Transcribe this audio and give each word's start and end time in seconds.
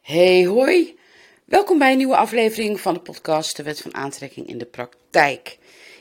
Hey 0.00 0.44
hoi, 0.44 0.98
welkom 1.44 1.78
bij 1.78 1.90
een 1.90 1.96
nieuwe 1.96 2.16
aflevering 2.16 2.80
van 2.80 2.94
de 2.94 3.00
podcast 3.00 3.56
De 3.56 3.62
Wet 3.62 3.80
van 3.80 3.94
Aantrekking 3.94 4.48
in 4.48 4.58
de 4.58 4.64
Praktijk. 4.64 5.58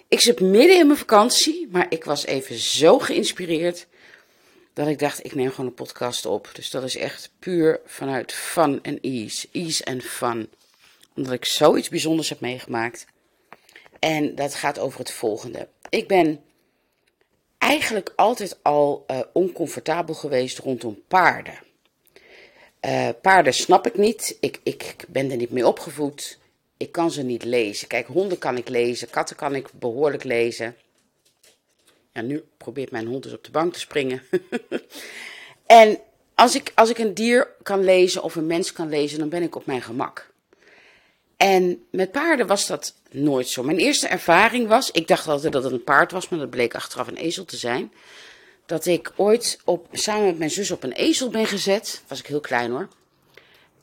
Ik 0.08 0.20
zit 0.20 0.40
midden 0.40 0.80
in 0.80 0.86
mijn 0.86 1.00
vakantie, 1.00 1.68
maar 1.72 1.86
ik 1.90 2.04
was 2.04 2.26
even 2.26 2.56
zo 2.56 3.00
geïnspireerd 3.00 3.88
dat 4.74 4.88
ik 4.88 5.00
dacht 5.00 5.26
ik 5.26 5.36
neem 5.36 5.50
gewoon 5.50 5.66
een 5.66 5.74
podcast 5.74 6.26
op. 6.26 6.50
Dus 6.54 6.70
dat 6.70 6.84
is 6.84 6.96
echt 6.98 7.32
puur 7.40 7.80
vanuit 7.86 8.34
fun 8.34 8.80
en 8.82 9.00
ease, 9.02 9.48
ease 9.52 9.84
en 9.84 10.02
fun. 10.02 10.50
Omdat 11.16 11.34
ik 11.34 11.46
zoiets 11.46 11.90
bijzonders 11.90 12.30
heb 12.30 12.40
meegemaakt. 12.40 13.06
En 14.00 14.36
dat 14.36 14.56
gaat 14.56 14.80
over 14.80 15.00
het 15.00 15.12
volgende. 15.12 15.68
Ik 15.90 16.08
ben 16.08 16.44
eigenlijk 17.58 18.14
altijd 18.16 18.58
al 18.62 19.06
uh, 19.08 19.20
oncomfortabel 19.34 20.16
geweest 20.16 20.58
rondom 20.58 21.02
paarden. 21.08 21.68
Uh, 22.86 23.10
paarden 23.22 23.54
snap 23.54 23.88
ik 23.88 23.98
niet. 23.98 24.38
Ik, 24.40 24.60
ik 24.64 24.96
ben 25.08 25.32
er 25.32 25.38
niet 25.38 25.52
mee 25.52 25.68
opgevoed. 25.68 26.40
Ik 26.78 26.92
kan 26.92 27.12
ze 27.12 27.24
niet 27.24 27.44
lezen. 27.44 27.88
Kijk, 27.88 28.08
honden 28.08 28.38
kan 28.38 28.58
ik 28.58 28.70
lezen. 28.70 29.10
Katten 29.10 29.36
kan 29.36 29.56
ik 29.56 29.70
behoorlijk 29.74 30.24
lezen. 30.24 30.76
Ja, 32.14 32.22
nu 32.22 32.44
probeert 32.58 32.92
mijn 32.92 33.08
hond 33.08 33.24
dus 33.24 33.34
op 33.34 33.44
de 33.44 33.52
bank 33.52 33.74
te 33.74 33.80
springen. 33.80 34.22
en 35.66 36.00
als 36.36 36.56
ik, 36.56 36.72
als 36.76 36.90
ik 36.90 36.98
een 36.98 37.14
dier 37.14 37.48
kan 37.64 37.84
lezen 37.84 38.24
of 38.24 38.36
een 38.36 38.48
mens 38.48 38.72
kan 38.72 38.90
lezen, 38.90 39.20
dan 39.20 39.30
ben 39.30 39.44
ik 39.44 39.56
op 39.56 39.66
mijn 39.66 39.82
gemak. 39.82 40.32
En 41.38 41.86
met 41.92 42.12
paarden 42.12 42.48
was 42.48 42.68
dat 42.68 42.96
nooit 43.12 43.48
zo. 43.48 43.64
Mijn 43.64 43.78
eerste 43.78 44.08
ervaring 44.08 44.68
was, 44.68 44.92
ik 44.92 45.08
dacht 45.08 45.28
altijd 45.28 45.54
dat 45.54 45.64
het 45.64 45.72
een 45.72 45.84
paard 45.84 46.12
was, 46.12 46.30
maar 46.30 46.40
dat 46.40 46.50
bleek 46.50 46.76
achteraf 46.76 47.08
een 47.08 47.18
ezel 47.18 47.46
te 47.46 47.58
zijn 47.58 47.92
dat 48.70 48.86
ik 48.86 49.12
ooit 49.16 49.60
op, 49.66 49.88
samen 49.92 50.26
met 50.26 50.38
mijn 50.38 50.50
zus 50.50 50.72
op 50.72 50.84
een 50.84 50.92
ezel 50.92 51.30
ben 51.30 51.46
gezet. 51.46 52.02
Was 52.08 52.20
ik 52.20 52.26
heel 52.26 52.40
klein 52.40 52.72
hoor. 52.72 52.88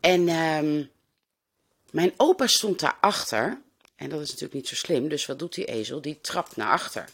En 0.00 0.28
um, 0.28 0.90
mijn 1.90 2.12
opa 2.16 2.46
stond 2.46 2.80
daarachter. 2.80 3.60
En 3.96 4.08
dat 4.08 4.20
is 4.20 4.26
natuurlijk 4.26 4.54
niet 4.54 4.68
zo 4.68 4.74
slim. 4.74 5.08
Dus 5.08 5.26
wat 5.26 5.38
doet 5.38 5.54
die 5.54 5.64
ezel? 5.64 6.00
Die 6.00 6.18
trapt 6.20 6.56
naar 6.56 6.70
achter. 6.70 7.04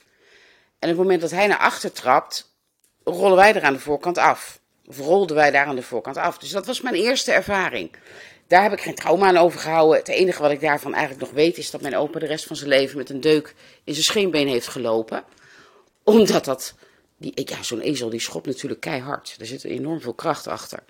En 0.78 0.88
op 0.88 0.88
het 0.88 0.96
moment 0.96 1.20
dat 1.20 1.30
hij 1.30 1.46
naar 1.46 1.58
achter 1.58 1.92
trapt, 1.92 2.54
rollen 3.04 3.36
wij 3.36 3.54
er 3.54 3.62
aan 3.62 3.72
de 3.72 3.78
voorkant 3.78 4.18
af. 4.18 4.60
Of 4.86 4.98
rolden 4.98 5.36
wij 5.36 5.50
daar 5.50 5.66
aan 5.66 5.76
de 5.76 5.82
voorkant 5.82 6.16
af. 6.16 6.38
Dus 6.38 6.50
dat 6.50 6.66
was 6.66 6.80
mijn 6.80 6.94
eerste 6.94 7.32
ervaring. 7.32 7.96
Daar 8.46 8.62
heb 8.62 8.72
ik 8.72 8.80
geen 8.80 8.94
trauma 8.94 9.26
aan 9.26 9.36
overgehouden. 9.36 9.98
Het 9.98 10.08
enige 10.08 10.42
wat 10.42 10.50
ik 10.50 10.60
daarvan 10.60 10.94
eigenlijk 10.94 11.24
nog 11.24 11.34
weet 11.34 11.58
is 11.58 11.70
dat 11.70 11.80
mijn 11.80 11.96
opa 11.96 12.18
de 12.18 12.26
rest 12.26 12.46
van 12.46 12.56
zijn 12.56 12.68
leven 12.68 12.96
met 12.96 13.10
een 13.10 13.20
deuk 13.20 13.54
in 13.84 13.92
zijn 13.92 14.04
scheenbeen 14.04 14.48
heeft 14.48 14.68
gelopen. 14.68 15.24
Omdat 16.04 16.44
dat 16.44 16.74
die, 17.22 17.32
ja, 17.44 17.62
zo'n 17.62 17.80
ezel 17.80 18.10
die 18.10 18.20
schopt 18.20 18.46
natuurlijk 18.46 18.80
keihard. 18.80 19.36
Er 19.38 19.46
zit 19.46 19.64
enorm 19.64 20.00
veel 20.00 20.14
kracht 20.14 20.46
achter. 20.46 20.82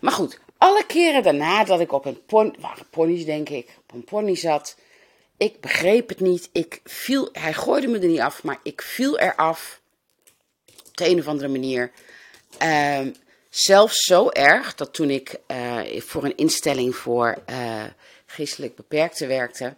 Maar 0.00 0.12
goed, 0.12 0.38
alle 0.58 0.84
keren 0.86 1.22
daarna 1.22 1.64
dat 1.64 1.80
ik 1.80 1.92
op 1.92 2.04
een 2.04 2.24
pony, 2.26 2.54
waren 2.58 3.24
denk 3.24 3.48
ik, 3.48 3.68
op 3.78 3.92
een 3.92 4.04
pony 4.04 4.34
zat, 4.36 4.76
ik 5.36 5.60
begreep 5.60 6.08
het 6.08 6.20
niet. 6.20 6.48
Ik 6.52 6.80
viel, 6.84 7.28
hij 7.32 7.52
gooide 7.52 7.86
me 7.86 7.98
er 7.98 8.06
niet 8.06 8.20
af, 8.20 8.42
maar 8.42 8.58
ik 8.62 8.82
viel 8.82 9.18
eraf. 9.18 9.80
Op 10.86 10.96
de 10.96 11.08
een 11.08 11.18
of 11.18 11.26
andere 11.26 11.48
manier. 11.48 11.92
Uh, 12.62 13.00
zelfs 13.48 14.04
zo 14.04 14.30
erg 14.30 14.74
dat 14.74 14.94
toen 14.94 15.10
ik 15.10 15.40
uh, 15.48 16.00
voor 16.00 16.24
een 16.24 16.36
instelling 16.36 16.96
voor 16.96 17.38
uh, 17.50 17.84
geestelijk 18.26 18.76
beperkten 18.76 19.28
werkte, 19.28 19.74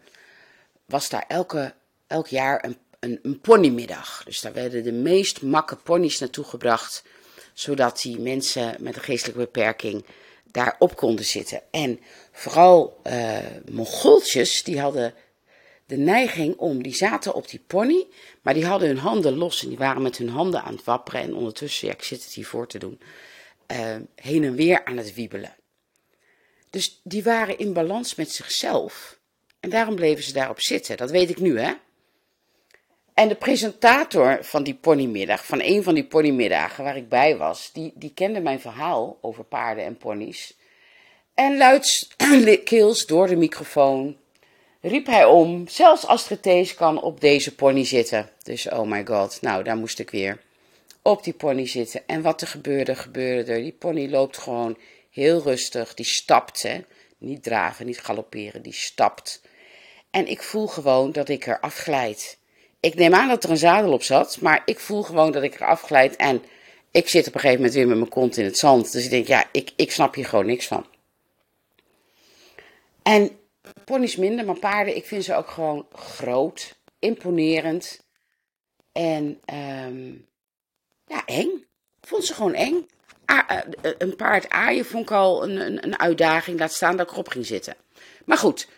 was 0.85 1.09
daar 1.09 1.25
elke, 1.29 1.75
elk 2.07 2.27
jaar 2.27 2.65
een 2.65 2.77
een, 3.01 3.39
ponymiddag. 3.41 4.23
Dus 4.25 4.41
daar 4.41 4.53
werden 4.53 4.83
de 4.83 4.93
meest 4.93 5.43
makke 5.43 5.77
ponies 5.77 6.19
naartoe 6.19 6.45
gebracht, 6.45 7.05
zodat 7.53 8.01
die 8.01 8.19
mensen 8.19 8.77
met 8.79 8.97
een 8.97 9.03
geestelijke 9.03 9.41
beperking 9.41 10.05
daarop 10.45 10.97
konden 10.97 11.25
zitten. 11.25 11.63
En 11.71 12.01
vooral 12.33 13.01
uh, 13.07 13.39
Mongooltjes, 13.71 14.63
die 14.63 14.81
hadden 14.81 15.15
de 15.87 15.97
neiging 15.97 16.57
om, 16.57 16.83
die 16.83 16.95
zaten 16.95 17.35
op 17.35 17.49
die 17.49 17.63
pony, 17.67 18.07
maar 18.43 18.55
die 18.55 18.67
hadden 18.67 18.89
hun 18.89 18.99
handen 18.99 19.37
los 19.37 19.63
en 19.63 19.69
die 19.69 19.79
waren 19.79 20.03
met 20.03 20.17
hun 20.17 20.29
handen 20.29 20.63
aan 20.63 20.75
het 20.75 20.85
wapperen 20.85 21.21
en 21.21 21.35
ondertussen, 21.35 21.87
ja, 21.89 21.95
ik 21.95 22.03
zit 22.03 22.25
het 22.25 22.33
hier 22.33 22.47
voor 22.47 22.67
te 22.67 22.79
doen, 22.79 23.01
uh, 23.73 23.97
heen 24.15 24.45
en 24.45 24.55
weer 24.55 24.85
aan 24.85 24.97
het 24.97 25.15
wiebelen. 25.15 25.57
Dus 26.71 27.01
die 27.05 27.23
waren 27.23 27.59
in 27.59 27.73
balans 27.73 28.15
met 28.15 28.33
zichzelf. 28.33 29.19
En 29.61 29.71
daarom 29.71 29.95
bleven 29.95 30.25
ze 30.25 30.33
daarop 30.33 30.61
zitten. 30.61 30.97
Dat 30.97 31.11
weet 31.11 31.31
ik 31.31 31.39
nu, 31.39 31.59
hè? 31.59 31.73
En 33.21 33.29
de 33.29 33.35
presentator 33.35 34.39
van 34.45 34.63
die 34.63 34.75
ponymiddag, 34.75 35.47
van 35.47 35.61
een 35.63 35.83
van 35.83 35.95
die 35.95 36.05
ponymiddagen 36.05 36.85
waar 36.85 36.97
ik 36.97 37.09
bij 37.09 37.37
was, 37.37 37.71
die, 37.73 37.93
die 37.95 38.13
kende 38.15 38.41
mijn 38.41 38.61
verhaal 38.61 39.19
over 39.21 39.45
paarden 39.45 39.85
en 39.85 39.97
ponies. 39.97 40.57
En 41.35 41.57
luidkeels 41.57 43.07
door 43.13 43.27
de 43.27 43.37
microfoon 43.37 44.17
riep 44.81 45.07
hij 45.07 45.25
om, 45.25 45.69
zelfs 45.69 46.07
Astrid 46.07 46.43
Thees 46.43 46.75
kan 46.75 47.03
op 47.03 47.21
deze 47.21 47.55
pony 47.55 47.85
zitten. 47.85 48.31
Dus 48.43 48.69
oh 48.69 48.89
my 48.89 49.07
god, 49.07 49.39
nou 49.41 49.63
daar 49.63 49.77
moest 49.77 49.99
ik 49.99 50.11
weer 50.11 50.41
op 51.03 51.25
die 51.25 51.35
pony 51.35 51.67
zitten. 51.67 52.03
En 52.07 52.23
wat 52.23 52.41
er 52.41 52.47
gebeurde, 52.47 52.95
gebeurde 52.95 53.53
er. 53.53 53.61
Die 53.63 53.77
pony 53.79 54.09
loopt 54.09 54.39
gewoon 54.39 54.79
heel 55.11 55.43
rustig, 55.43 55.95
die 55.95 56.07
stapt, 56.07 56.63
hè. 56.63 56.81
Niet 57.19 57.43
draven, 57.43 57.87
niet 57.87 58.01
galopperen, 58.01 58.63
die 58.63 58.73
stapt. 58.73 59.43
En 60.11 60.27
ik 60.27 60.43
voel 60.43 60.67
gewoon 60.67 61.13
dat 61.13 61.29
ik 61.29 61.47
er 61.47 61.61
afglijd. 61.61 62.39
Ik 62.81 62.95
neem 62.95 63.15
aan 63.15 63.29
dat 63.29 63.45
er 63.45 63.51
een 63.51 63.57
zadel 63.57 63.93
op 63.93 64.03
zat, 64.03 64.41
maar 64.41 64.63
ik 64.65 64.79
voel 64.79 65.03
gewoon 65.03 65.33
dat 65.33 65.43
ik 65.43 65.55
er 65.55 65.67
afglijd. 65.67 66.17
En 66.17 66.43
ik 66.91 67.09
zit 67.09 67.27
op 67.27 67.35
een 67.35 67.41
gegeven 67.41 67.63
moment 67.63 67.79
weer 67.79 67.89
met 67.89 67.97
mijn 67.97 68.11
kont 68.11 68.37
in 68.37 68.45
het 68.45 68.59
zand. 68.59 68.93
Dus 68.93 69.05
ik 69.05 69.11
denk, 69.11 69.27
ja, 69.27 69.45
ik, 69.53 69.73
ik 69.77 69.93
snap 69.93 70.15
hier 70.15 70.27
gewoon 70.27 70.47
niks 70.47 70.67
van. 70.67 70.87
En 73.03 73.39
ponies 73.85 74.17
minder, 74.17 74.45
maar 74.45 74.59
paarden, 74.59 74.97
ik 74.97 75.07
vind 75.07 75.25
ze 75.25 75.35
ook 75.35 75.51
gewoon 75.51 75.87
groot, 75.93 76.79
imponerend. 76.99 78.03
En 78.93 79.41
um, 79.87 80.27
ja, 81.07 81.25
eng. 81.27 81.49
Ik 82.01 82.09
vond 82.09 82.25
ze 82.25 82.35
gewoon 82.35 82.55
eng. 82.55 82.89
A, 83.31 83.65
uh, 83.83 83.93
een 83.99 84.17
paard 84.17 84.49
aaien 84.49 84.85
vond 84.85 85.03
ik 85.03 85.11
al 85.11 85.43
een, 85.43 85.61
een, 85.61 85.85
een 85.85 85.99
uitdaging. 85.99 86.59
Laat 86.59 86.73
staan 86.73 86.97
dat 86.97 87.07
ik 87.07 87.13
erop 87.13 87.29
ging 87.29 87.47
zitten. 87.47 87.77
Maar 88.25 88.39
goed, 88.39 88.69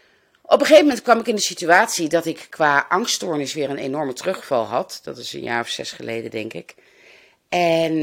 op 0.53 0.61
een 0.61 0.67
gegeven 0.67 0.87
moment 0.87 1.03
kwam 1.03 1.19
ik 1.19 1.27
in 1.27 1.35
de 1.35 1.41
situatie 1.41 2.09
dat 2.09 2.27
ik 2.27 2.47
qua 2.51 2.87
angststoornis 2.89 3.55
weer 3.55 3.71
een 3.71 3.79
enorme 3.79 4.13
terugval 4.13 4.65
had. 4.65 5.01
Dat 5.03 5.19
is 5.19 5.33
een 5.33 5.43
jaar 5.43 5.61
of 5.61 5.69
zes 5.69 5.93
geleden, 5.93 6.31
denk 6.31 6.53
ik. 6.53 6.75
En 7.49 7.97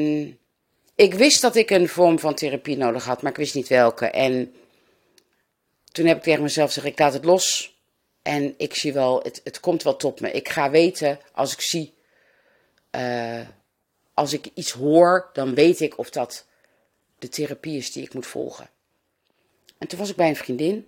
ik 0.96 1.14
wist 1.14 1.42
dat 1.42 1.56
ik 1.56 1.70
een 1.70 1.88
vorm 1.88 2.20
van 2.20 2.36
therapie 2.36 2.78
nodig 2.78 3.06
had, 3.06 3.22
maar 3.22 3.32
ik 3.32 3.38
wist 3.38 3.56
niet 3.56 3.68
welke. 3.68 4.06
En 4.06 4.54
toen 5.92 6.06
heb 6.06 6.18
ik 6.18 6.24
tegen 6.24 6.44
mezelf 6.44 6.68
gezegd: 6.68 6.88
ik 6.88 7.00
laat 7.00 7.14
het 7.14 7.26
los. 7.26 7.78
En 8.22 8.54
ik 8.58 8.76
zie 8.76 8.94
wel, 8.94 9.22
het, 9.24 9.42
het 9.44 9.59
komt 9.59 9.84
wel 9.84 9.96
tot 9.96 10.20
me. 10.20 10.32
Ik 10.32 10.50
ga 10.50 10.70
weten 10.70 11.20
als 11.34 11.54
ik 11.54 11.62
zie, 11.62 11.94
uh, 12.92 13.48
als 14.14 14.34
ik 14.34 14.50
iets 14.54 14.72
hoor, 14.72 15.30
dan 15.34 15.56
weet 15.56 15.80
ik 15.80 15.98
of 15.98 16.09
dat 16.09 16.46
de 17.20 17.30
therapie 17.30 17.78
is 17.78 17.92
die 17.92 18.04
ik 18.04 18.14
moet 18.14 18.28
volgen. 18.28 18.70
En 19.78 19.88
toen 19.88 20.00
was 20.00 20.09
ik 20.09 20.16
bij 20.16 20.30
een 20.30 20.36
vriendin. 20.36 20.88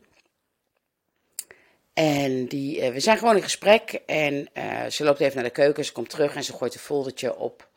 En 1.94 2.46
die, 2.46 2.82
uh, 2.82 2.90
we 2.90 3.00
zijn 3.00 3.18
gewoon 3.18 3.36
in 3.36 3.44
gesprek 3.44 4.02
en 4.06 4.48
uh, 4.54 4.86
ze 4.86 5.04
loopt 5.04 5.20
even 5.20 5.36
naar 5.36 5.44
de 5.44 5.50
keuken, 5.50 5.86
ze 5.86 5.92
komt 5.92 6.10
terug 6.10 6.36
en 6.36 6.44
ze 6.44 6.54
gooit 6.54 6.74
een 6.74 6.80
foldertje 6.80 7.36
op, 7.36 7.68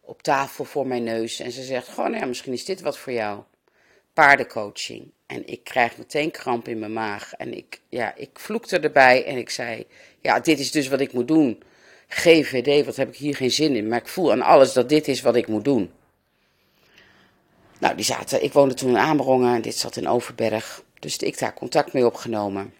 op 0.00 0.22
tafel 0.22 0.64
voor 0.64 0.86
mijn 0.86 1.04
neus. 1.04 1.40
En 1.40 1.52
ze 1.52 1.62
zegt 1.62 1.88
gewoon, 1.88 2.12
ja, 2.12 2.24
misschien 2.24 2.52
is 2.52 2.64
dit 2.64 2.80
wat 2.80 2.98
voor 2.98 3.12
jou. 3.12 3.42
Paardencoaching. 4.12 5.12
En 5.26 5.46
ik 5.46 5.64
krijg 5.64 5.98
meteen 5.98 6.30
kramp 6.30 6.68
in 6.68 6.78
mijn 6.78 6.92
maag. 6.92 7.32
En 7.32 7.56
ik, 7.56 7.80
ja, 7.88 8.14
ik 8.16 8.30
vloekte 8.32 8.78
erbij 8.78 9.24
en 9.24 9.36
ik 9.36 9.50
zei, 9.50 9.86
ja, 10.20 10.40
dit 10.40 10.58
is 10.58 10.70
dus 10.70 10.88
wat 10.88 11.00
ik 11.00 11.12
moet 11.12 11.28
doen. 11.28 11.62
GVD, 12.08 12.84
wat 12.84 12.96
heb 12.96 13.08
ik 13.08 13.16
hier 13.16 13.36
geen 13.36 13.50
zin 13.50 13.76
in. 13.76 13.88
Maar 13.88 13.98
ik 13.98 14.08
voel 14.08 14.32
aan 14.32 14.42
alles 14.42 14.72
dat 14.72 14.88
dit 14.88 15.08
is 15.08 15.20
wat 15.20 15.36
ik 15.36 15.46
moet 15.46 15.64
doen. 15.64 15.90
Nou, 17.78 17.94
die 17.96 18.04
zaten, 18.04 18.42
ik 18.42 18.52
woonde 18.52 18.74
toen 18.74 18.90
in 18.90 18.98
Amerongen 18.98 19.54
en 19.54 19.62
dit 19.62 19.76
zat 19.76 19.96
in 19.96 20.08
Overberg. 20.08 20.82
Dus 20.98 21.16
ik 21.16 21.38
daar 21.38 21.54
contact 21.54 21.92
mee 21.92 22.06
opgenomen. 22.06 22.74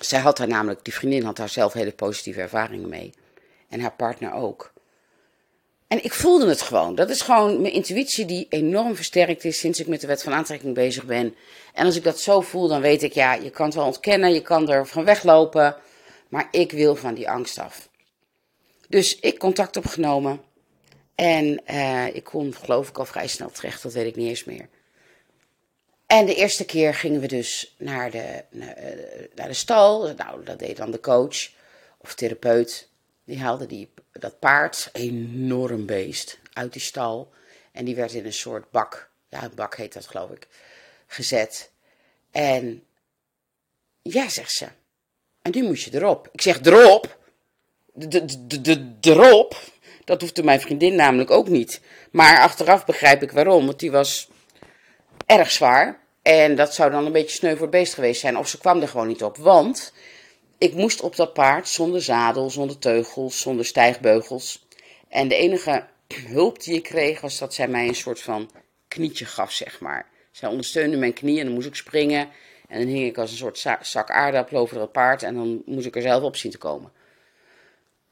Zij 0.00 0.20
had 0.20 0.36
daar 0.36 0.48
namelijk, 0.48 0.84
die 0.84 0.94
vriendin 0.94 1.24
had 1.24 1.36
daar 1.36 1.48
zelf 1.48 1.72
hele 1.72 1.92
positieve 1.92 2.40
ervaringen 2.40 2.88
mee. 2.88 3.12
En 3.68 3.80
haar 3.80 3.92
partner 3.92 4.32
ook. 4.32 4.72
En 5.88 6.04
ik 6.04 6.12
voelde 6.12 6.48
het 6.48 6.60
gewoon. 6.60 6.94
Dat 6.94 7.10
is 7.10 7.20
gewoon 7.20 7.60
mijn 7.60 7.72
intuïtie 7.72 8.24
die 8.24 8.46
enorm 8.48 8.96
versterkt 8.96 9.44
is 9.44 9.58
sinds 9.58 9.80
ik 9.80 9.86
met 9.86 10.00
de 10.00 10.06
wet 10.06 10.22
van 10.22 10.32
aantrekking 10.32 10.74
bezig 10.74 11.04
ben. 11.04 11.34
En 11.72 11.86
als 11.86 11.96
ik 11.96 12.04
dat 12.04 12.20
zo 12.20 12.40
voel, 12.40 12.68
dan 12.68 12.80
weet 12.80 13.02
ik, 13.02 13.12
ja, 13.12 13.34
je 13.34 13.50
kan 13.50 13.66
het 13.66 13.74
wel 13.74 13.86
ontkennen, 13.86 14.32
je 14.32 14.42
kan 14.42 14.68
er 14.68 14.86
van 14.86 15.04
weglopen. 15.04 15.76
Maar 16.28 16.48
ik 16.50 16.72
wil 16.72 16.96
van 16.96 17.14
die 17.14 17.30
angst 17.30 17.58
af. 17.58 17.88
Dus 18.88 19.18
ik 19.18 19.38
contact 19.38 19.76
opgenomen. 19.76 20.40
En 21.14 21.60
uh, 21.70 22.14
ik 22.14 22.24
kon, 22.24 22.54
geloof 22.54 22.88
ik, 22.88 22.98
al 22.98 23.04
vrij 23.04 23.26
snel 23.26 23.50
terecht, 23.50 23.82
dat 23.82 23.92
weet 23.92 24.06
ik 24.06 24.16
niet 24.16 24.28
eens 24.28 24.44
meer. 24.44 24.68
En 26.08 26.26
de 26.26 26.34
eerste 26.34 26.64
keer 26.64 26.94
gingen 26.94 27.20
we 27.20 27.26
dus 27.26 27.74
naar 27.78 28.10
de, 28.10 28.44
naar, 28.50 28.76
naar 29.34 29.48
de 29.48 29.54
stal. 29.54 30.14
Nou, 30.14 30.44
dat 30.44 30.58
deed 30.58 30.76
dan 30.76 30.90
de 30.90 31.00
coach 31.00 31.50
of 31.98 32.14
therapeut. 32.14 32.88
Die 33.24 33.38
haalde 33.38 33.66
die, 33.66 33.90
dat 34.12 34.38
paard, 34.38 34.88
enorm 34.92 35.86
beest, 35.86 36.38
uit 36.52 36.72
die 36.72 36.82
stal. 36.82 37.32
En 37.72 37.84
die 37.84 37.94
werd 37.94 38.12
in 38.12 38.24
een 38.24 38.32
soort 38.32 38.70
bak, 38.70 39.10
ja, 39.28 39.42
een 39.42 39.54
bak 39.54 39.76
heet 39.76 39.92
dat 39.92 40.06
geloof 40.06 40.30
ik, 40.30 40.48
gezet. 41.06 41.70
En 42.30 42.82
ja, 44.02 44.28
zegt 44.28 44.52
ze. 44.52 44.66
En 45.42 45.52
nu 45.52 45.62
moet 45.62 45.82
je 45.82 45.94
erop. 45.94 46.28
Ik 46.32 46.40
zeg 46.40 46.60
erop? 46.60 47.18
Erop? 49.00 49.60
Dat 50.04 50.20
hoefde 50.20 50.42
mijn 50.42 50.60
vriendin 50.60 50.94
namelijk 50.94 51.30
ook 51.30 51.48
niet. 51.48 51.80
Maar 52.10 52.40
achteraf 52.40 52.84
begrijp 52.84 53.22
ik 53.22 53.32
waarom, 53.32 53.66
want 53.66 53.78
die 53.78 53.90
was 53.90 54.28
erg 55.28 55.50
zwaar. 55.50 56.00
En 56.22 56.54
dat 56.54 56.74
zou 56.74 56.90
dan 56.90 57.06
een 57.06 57.12
beetje 57.12 57.36
sneu 57.36 57.56
voor 57.56 57.68
beest 57.68 57.94
geweest 57.94 58.20
zijn. 58.20 58.38
Of 58.38 58.48
ze 58.48 58.58
kwam 58.58 58.80
er 58.80 58.88
gewoon 58.88 59.06
niet 59.06 59.22
op. 59.22 59.36
Want 59.36 59.92
ik 60.58 60.74
moest 60.74 61.00
op 61.00 61.16
dat 61.16 61.32
paard 61.32 61.68
zonder 61.68 62.02
zadel, 62.02 62.50
zonder 62.50 62.78
teugels, 62.78 63.40
zonder 63.40 63.64
stijgbeugels. 63.64 64.66
En 65.08 65.28
de 65.28 65.34
enige 65.34 65.86
hulp 66.34 66.62
die 66.62 66.74
ik 66.74 66.82
kreeg 66.82 67.20
was 67.20 67.38
dat 67.38 67.54
zij 67.54 67.68
mij 67.68 67.88
een 67.88 67.94
soort 67.94 68.20
van 68.20 68.50
knietje 68.88 69.24
gaf, 69.24 69.52
zeg 69.52 69.80
maar. 69.80 70.06
Zij 70.30 70.48
ondersteunde 70.48 70.96
mijn 70.96 71.12
knie 71.12 71.38
en 71.38 71.44
dan 71.44 71.54
moest 71.54 71.66
ik 71.66 71.74
springen. 71.74 72.28
En 72.68 72.78
dan 72.78 72.88
hing 72.88 73.06
ik 73.06 73.18
als 73.18 73.30
een 73.30 73.36
soort 73.36 73.66
zak 73.82 74.10
aardappel 74.10 74.58
over 74.58 74.80
het 74.80 74.92
paard 74.92 75.22
en 75.22 75.34
dan 75.34 75.62
moest 75.66 75.86
ik 75.86 75.96
er 75.96 76.02
zelf 76.02 76.22
op 76.22 76.36
zien 76.36 76.50
te 76.50 76.58
komen. 76.58 76.92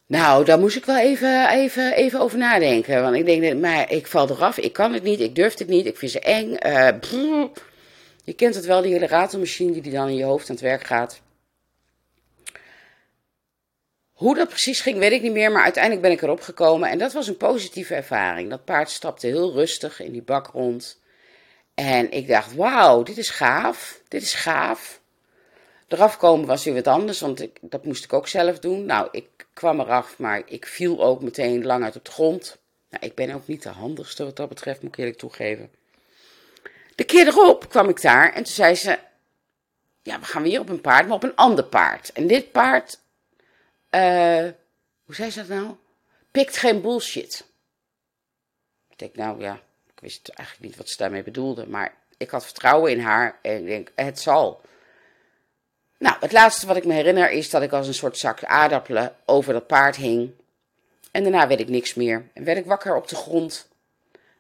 Nou, 0.07 0.45
daar 0.45 0.59
moest 0.59 0.77
ik 0.77 0.85
wel 0.85 0.99
even, 0.99 1.51
even, 1.51 1.93
even 1.93 2.21
over 2.21 2.39
nadenken. 2.39 3.03
Want 3.03 3.17
ik 3.17 3.25
denk, 3.27 3.61
maar 3.61 3.93
ik 3.93 4.07
val 4.07 4.31
eraf, 4.31 4.59
ik 4.59 4.73
kan 4.73 4.93
het 4.93 5.03
niet, 5.03 5.21
ik 5.21 5.35
durf 5.35 5.59
het 5.59 5.69
niet, 5.69 5.87
ik 5.87 5.97
vind 5.97 6.11
ze 6.11 6.21
eng. 6.21 6.57
Uh, 6.67 7.45
je 8.25 8.33
kent 8.35 8.55
het 8.55 8.65
wel, 8.67 8.83
die 8.83 8.93
hele 8.93 9.07
ratelmachine 9.07 9.81
die 9.81 9.93
dan 9.93 10.09
in 10.09 10.17
je 10.17 10.25
hoofd 10.25 10.49
aan 10.49 10.55
het 10.55 10.65
werk 10.65 10.85
gaat. 10.85 11.21
Hoe 14.13 14.35
dat 14.35 14.49
precies 14.49 14.81
ging, 14.81 14.99
weet 14.99 15.13
ik 15.13 15.23
niet 15.23 15.33
meer, 15.33 15.53
maar 15.53 15.63
uiteindelijk 15.63 16.03
ben 16.03 16.13
ik 16.13 16.23
erop 16.23 16.41
gekomen 16.41 16.91
en 16.91 16.99
dat 16.99 17.13
was 17.13 17.29
een 17.29 17.37
positieve 17.37 17.95
ervaring. 17.95 18.51
Dat 18.51 18.65
paard 18.65 18.91
stapte 18.91 19.27
heel 19.27 19.53
rustig 19.53 20.01
in 20.01 20.13
die 20.13 20.23
bak 20.23 20.47
rond. 20.47 21.01
En 21.75 22.11
ik 22.11 22.29
dacht, 22.29 22.55
wauw, 22.55 23.03
dit 23.03 23.19
is 23.19 23.31
gaaf, 23.31 24.01
dit 24.09 24.23
is 24.23 24.35
gaaf. 24.35 25.01
Eraf 25.89 26.17
komen 26.17 26.47
was 26.47 26.65
weer 26.65 26.75
wat 26.75 26.87
anders, 26.87 27.21
want 27.21 27.43
ik, 27.43 27.59
dat 27.61 27.85
moest 27.85 28.05
ik 28.05 28.13
ook 28.13 28.29
zelf 28.29 28.59
doen. 28.59 28.85
Nou, 28.85 29.09
ik 29.11 29.29
kwam 29.57 29.81
eraf, 29.81 30.19
maar 30.19 30.43
ik 30.47 30.67
viel 30.67 31.05
ook 31.05 31.23
meteen 31.23 31.65
lang 31.65 31.85
uit 31.85 31.97
op 31.97 32.05
de 32.05 32.11
grond. 32.11 32.57
Nou, 32.91 33.05
ik 33.05 33.15
ben 33.15 33.35
ook 33.35 33.47
niet 33.47 33.63
de 33.63 33.69
handigste 33.69 34.25
wat 34.25 34.37
dat 34.37 34.49
betreft, 34.49 34.83
moet 34.83 34.93
ik 34.93 34.99
eerlijk 34.99 35.19
toegeven. 35.19 35.71
De 36.95 37.05
keer 37.05 37.27
erop 37.27 37.69
kwam 37.69 37.89
ik 37.89 38.03
daar 38.03 38.29
en 38.29 38.43
toen 38.43 38.53
zei 38.53 38.75
ze, 38.75 38.99
ja, 40.03 40.19
we 40.19 40.25
gaan 40.25 40.43
weer 40.43 40.61
op 40.61 40.69
een 40.69 40.81
paard, 40.81 41.07
maar 41.07 41.17
op 41.17 41.23
een 41.23 41.37
ander 41.37 41.65
paard. 41.65 42.13
En 42.13 42.27
dit 42.27 42.53
paard 42.53 42.99
uh, 43.91 44.49
hoe 45.05 45.15
zei 45.15 45.31
ze 45.31 45.39
dat 45.39 45.49
nou? 45.49 45.75
Pikt 46.31 46.57
geen 46.57 46.81
bullshit. 46.81 47.47
Ik 48.91 48.99
denk, 48.99 49.15
nou 49.15 49.41
ja, 49.41 49.61
ik 49.95 50.01
wist 50.01 50.29
eigenlijk 50.29 50.69
niet 50.69 50.77
wat 50.77 50.89
ze 50.89 50.97
daarmee 50.97 51.23
bedoelde. 51.23 51.67
Maar 51.67 51.95
ik 52.17 52.31
had 52.31 52.45
vertrouwen 52.45 52.91
in 52.93 53.01
haar 53.01 53.39
en 53.43 53.57
ik 53.57 53.67
denk, 53.67 53.93
het 53.95 54.21
zal. 54.21 54.61
Nou, 56.07 56.19
het 56.21 56.33
laatste 56.33 56.67
wat 56.67 56.77
ik 56.77 56.85
me 56.85 56.93
herinner 56.93 57.31
is 57.31 57.51
dat 57.51 57.63
ik 57.63 57.73
als 57.73 57.87
een 57.87 57.95
soort 57.95 58.19
zak 58.19 58.45
aardappelen 58.45 59.17
over 59.25 59.53
dat 59.53 59.67
paard 59.67 59.97
hing. 59.97 60.31
En 61.11 61.23
daarna 61.23 61.47
weet 61.47 61.61
ik 61.61 61.69
niks 61.69 61.95
meer. 61.95 62.29
En 62.33 62.45
werd 62.45 62.59
ik 62.59 62.65
wakker 62.65 62.97
op 62.97 63.09
de 63.09 63.15
grond. 63.15 63.69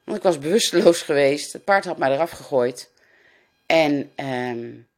Want 0.05 0.17
ik 0.17 0.23
was 0.23 0.39
bewusteloos 0.39 1.03
geweest. 1.03 1.53
Het 1.53 1.65
paard 1.65 1.85
had 1.85 1.99
mij 1.99 2.13
eraf 2.13 2.31
gegooid. 2.31 2.91
En 3.67 4.13
um, 4.17 4.89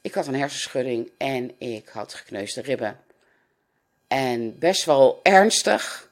ik 0.00 0.14
had 0.14 0.26
een 0.26 0.34
hersenschudding 0.34 1.10
en 1.18 1.54
ik 1.58 1.88
had 1.88 2.14
gekneusde 2.14 2.60
ribben. 2.60 3.00
En 4.08 4.58
best 4.58 4.84
wel 4.84 5.20
ernstig. 5.22 6.09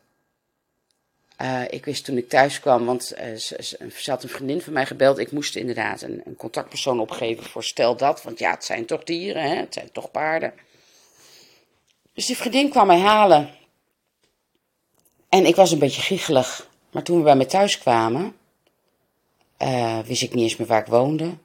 Uh, 1.42 1.62
ik 1.68 1.84
wist 1.84 2.04
toen 2.04 2.16
ik 2.16 2.28
thuis 2.28 2.60
kwam, 2.60 2.86
want 2.86 3.12
uh, 3.18 3.34
ze, 3.34 3.76
ze, 3.98 4.10
had 4.10 4.22
een 4.22 4.28
vriendin 4.28 4.60
van 4.60 4.72
mij 4.72 4.86
gebeld. 4.86 5.18
Ik 5.18 5.32
moest 5.32 5.56
inderdaad 5.56 6.02
een, 6.02 6.22
een, 6.24 6.36
contactpersoon 6.36 7.00
opgeven 7.00 7.44
voor 7.44 7.64
stel 7.64 7.96
dat. 7.96 8.22
Want 8.22 8.38
ja, 8.38 8.50
het 8.50 8.64
zijn 8.64 8.86
toch 8.86 9.04
dieren, 9.04 9.42
hè? 9.42 9.54
het 9.56 9.74
zijn 9.74 9.92
toch 9.92 10.10
paarden. 10.10 10.52
Dus 12.12 12.26
die 12.26 12.36
vriendin 12.36 12.70
kwam 12.70 12.86
mij 12.86 12.98
halen. 12.98 13.50
En 15.28 15.46
ik 15.46 15.56
was 15.56 15.70
een 15.70 15.78
beetje 15.78 16.02
giechelig. 16.02 16.68
Maar 16.90 17.02
toen 17.02 17.18
we 17.18 17.22
bij 17.22 17.36
me 17.36 17.46
thuis 17.46 17.78
kwamen, 17.78 18.36
uh, 19.62 19.98
wist 19.98 20.22
ik 20.22 20.34
niet 20.34 20.44
eens 20.44 20.56
meer 20.56 20.68
waar 20.68 20.80
ik 20.80 20.86
woonde. 20.86 21.36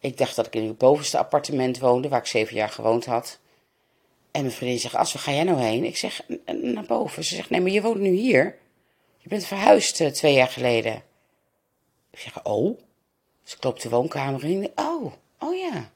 Ik 0.00 0.18
dacht 0.18 0.36
dat 0.36 0.46
ik 0.46 0.54
in 0.54 0.66
het 0.66 0.78
bovenste 0.78 1.18
appartement 1.18 1.78
woonde, 1.78 2.08
waar 2.08 2.20
ik 2.20 2.26
zeven 2.26 2.56
jaar 2.56 2.68
gewoond 2.68 3.04
had. 3.04 3.38
En 4.30 4.42
mijn 4.42 4.54
vriendin 4.54 4.78
zegt, 4.78 4.94
als 4.94 5.12
waar 5.12 5.22
ga 5.22 5.32
jij 5.32 5.44
nou 5.44 5.60
heen? 5.60 5.84
Ik 5.84 5.96
zeg, 5.96 6.22
naar 6.62 6.86
boven. 6.86 7.24
Ze 7.24 7.34
zegt, 7.34 7.50
nee, 7.50 7.60
maar 7.60 7.70
je 7.70 7.82
woont 7.82 8.00
nu 8.00 8.10
hier. 8.10 8.56
Je 9.26 9.32
bent 9.32 9.46
verhuisd 9.46 10.00
uh, 10.00 10.08
twee 10.08 10.34
jaar 10.34 10.48
geleden. 10.48 11.02
Ik 12.10 12.18
zeg, 12.18 12.44
oh. 12.44 12.78
Ik 13.46 13.64
loop 13.64 13.80
de 13.80 13.88
woonkamer 13.88 14.44
in. 14.44 14.72
Oh, 14.74 15.12
oh 15.38 15.56
ja. 15.56 15.90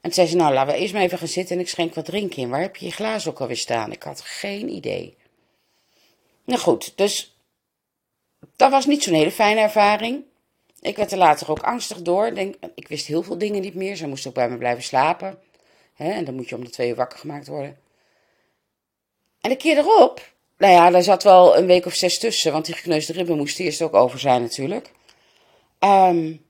En 0.00 0.12
zei 0.12 0.26
ze, 0.26 0.36
nou, 0.36 0.54
laten 0.54 0.74
we 0.74 0.80
eerst 0.80 0.92
maar 0.92 1.02
even 1.02 1.18
gaan 1.18 1.28
zitten 1.28 1.56
en 1.56 1.62
ik 1.62 1.68
schenk 1.68 1.94
wat 1.94 2.04
drinken 2.04 2.42
in. 2.42 2.48
Waar 2.48 2.60
heb 2.60 2.76
je 2.76 2.86
je 2.86 2.92
glazen 2.92 3.30
ook 3.30 3.40
alweer 3.40 3.56
staan? 3.56 3.92
Ik 3.92 4.02
had 4.02 4.20
geen 4.20 4.68
idee. 4.68 5.16
Nou 6.44 6.60
goed, 6.60 6.92
dus 6.96 7.36
dat 8.56 8.70
was 8.70 8.86
niet 8.86 9.02
zo'n 9.02 9.14
hele 9.14 9.30
fijne 9.30 9.60
ervaring. 9.60 10.24
Ik 10.80 10.96
werd 10.96 11.12
er 11.12 11.18
later 11.18 11.50
ook 11.50 11.62
angstig 11.62 12.02
door. 12.02 12.34
Denk, 12.34 12.54
ik 12.74 12.88
wist 12.88 13.06
heel 13.06 13.22
veel 13.22 13.38
dingen 13.38 13.62
niet 13.62 13.74
meer. 13.74 13.96
Ze 13.96 14.06
moest 14.06 14.26
ook 14.26 14.34
bij 14.34 14.48
me 14.50 14.56
blijven 14.56 14.84
slapen. 14.84 15.38
En 15.96 16.24
dan 16.24 16.34
moet 16.34 16.48
je 16.48 16.54
om 16.54 16.64
de 16.64 16.70
twee 16.70 16.88
uur 16.88 16.94
wakker 16.94 17.18
gemaakt 17.18 17.46
worden. 17.46 17.78
En 19.40 19.50
de 19.50 19.56
keer 19.56 19.78
erop, 19.78 20.34
nou 20.58 20.72
ja, 20.72 20.90
daar 20.90 21.02
zat 21.02 21.22
wel 21.22 21.56
een 21.56 21.66
week 21.66 21.86
of 21.86 21.94
zes 21.94 22.18
tussen, 22.18 22.52
want 22.52 22.64
die 22.64 22.74
gekneusde 22.74 23.12
ribben 23.12 23.36
moesten 23.36 23.64
eerst 23.64 23.82
ook 23.82 23.94
over 23.94 24.18
zijn 24.18 24.42
natuurlijk. 24.42 24.92
Um, 25.78 26.44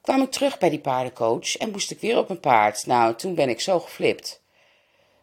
kwam 0.00 0.22
ik 0.22 0.30
terug 0.30 0.58
bij 0.58 0.70
die 0.70 0.78
paardencoach 0.78 1.56
en 1.56 1.70
moest 1.70 1.90
ik 1.90 2.00
weer 2.00 2.18
op 2.18 2.30
een 2.30 2.40
paard. 2.40 2.86
Nou, 2.86 3.14
toen 3.14 3.34
ben 3.34 3.48
ik 3.48 3.60
zo 3.60 3.80
geflipt. 3.80 4.40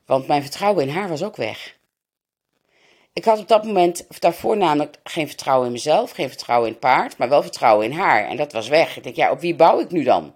Want 0.05 0.27
mijn 0.27 0.41
vertrouwen 0.41 0.87
in 0.87 0.93
haar 0.93 1.09
was 1.09 1.23
ook 1.23 1.35
weg. 1.35 1.75
Ik 3.13 3.25
had 3.25 3.39
op 3.39 3.47
dat 3.47 3.63
moment, 3.63 4.05
of 4.09 4.19
daarvoor 4.19 4.57
namelijk, 4.57 4.97
geen 5.03 5.27
vertrouwen 5.27 5.65
in 5.65 5.71
mezelf, 5.71 6.11
geen 6.11 6.29
vertrouwen 6.29 6.67
in 6.67 6.73
het 6.73 6.81
paard, 6.81 7.17
maar 7.17 7.29
wel 7.29 7.41
vertrouwen 7.41 7.85
in 7.85 7.97
haar. 7.97 8.27
En 8.27 8.37
dat 8.37 8.51
was 8.51 8.67
weg. 8.67 8.97
Ik 8.97 9.03
denk, 9.03 9.15
ja, 9.15 9.31
op 9.31 9.39
wie 9.39 9.55
bouw 9.55 9.79
ik 9.79 9.91
nu 9.91 10.03
dan? 10.03 10.35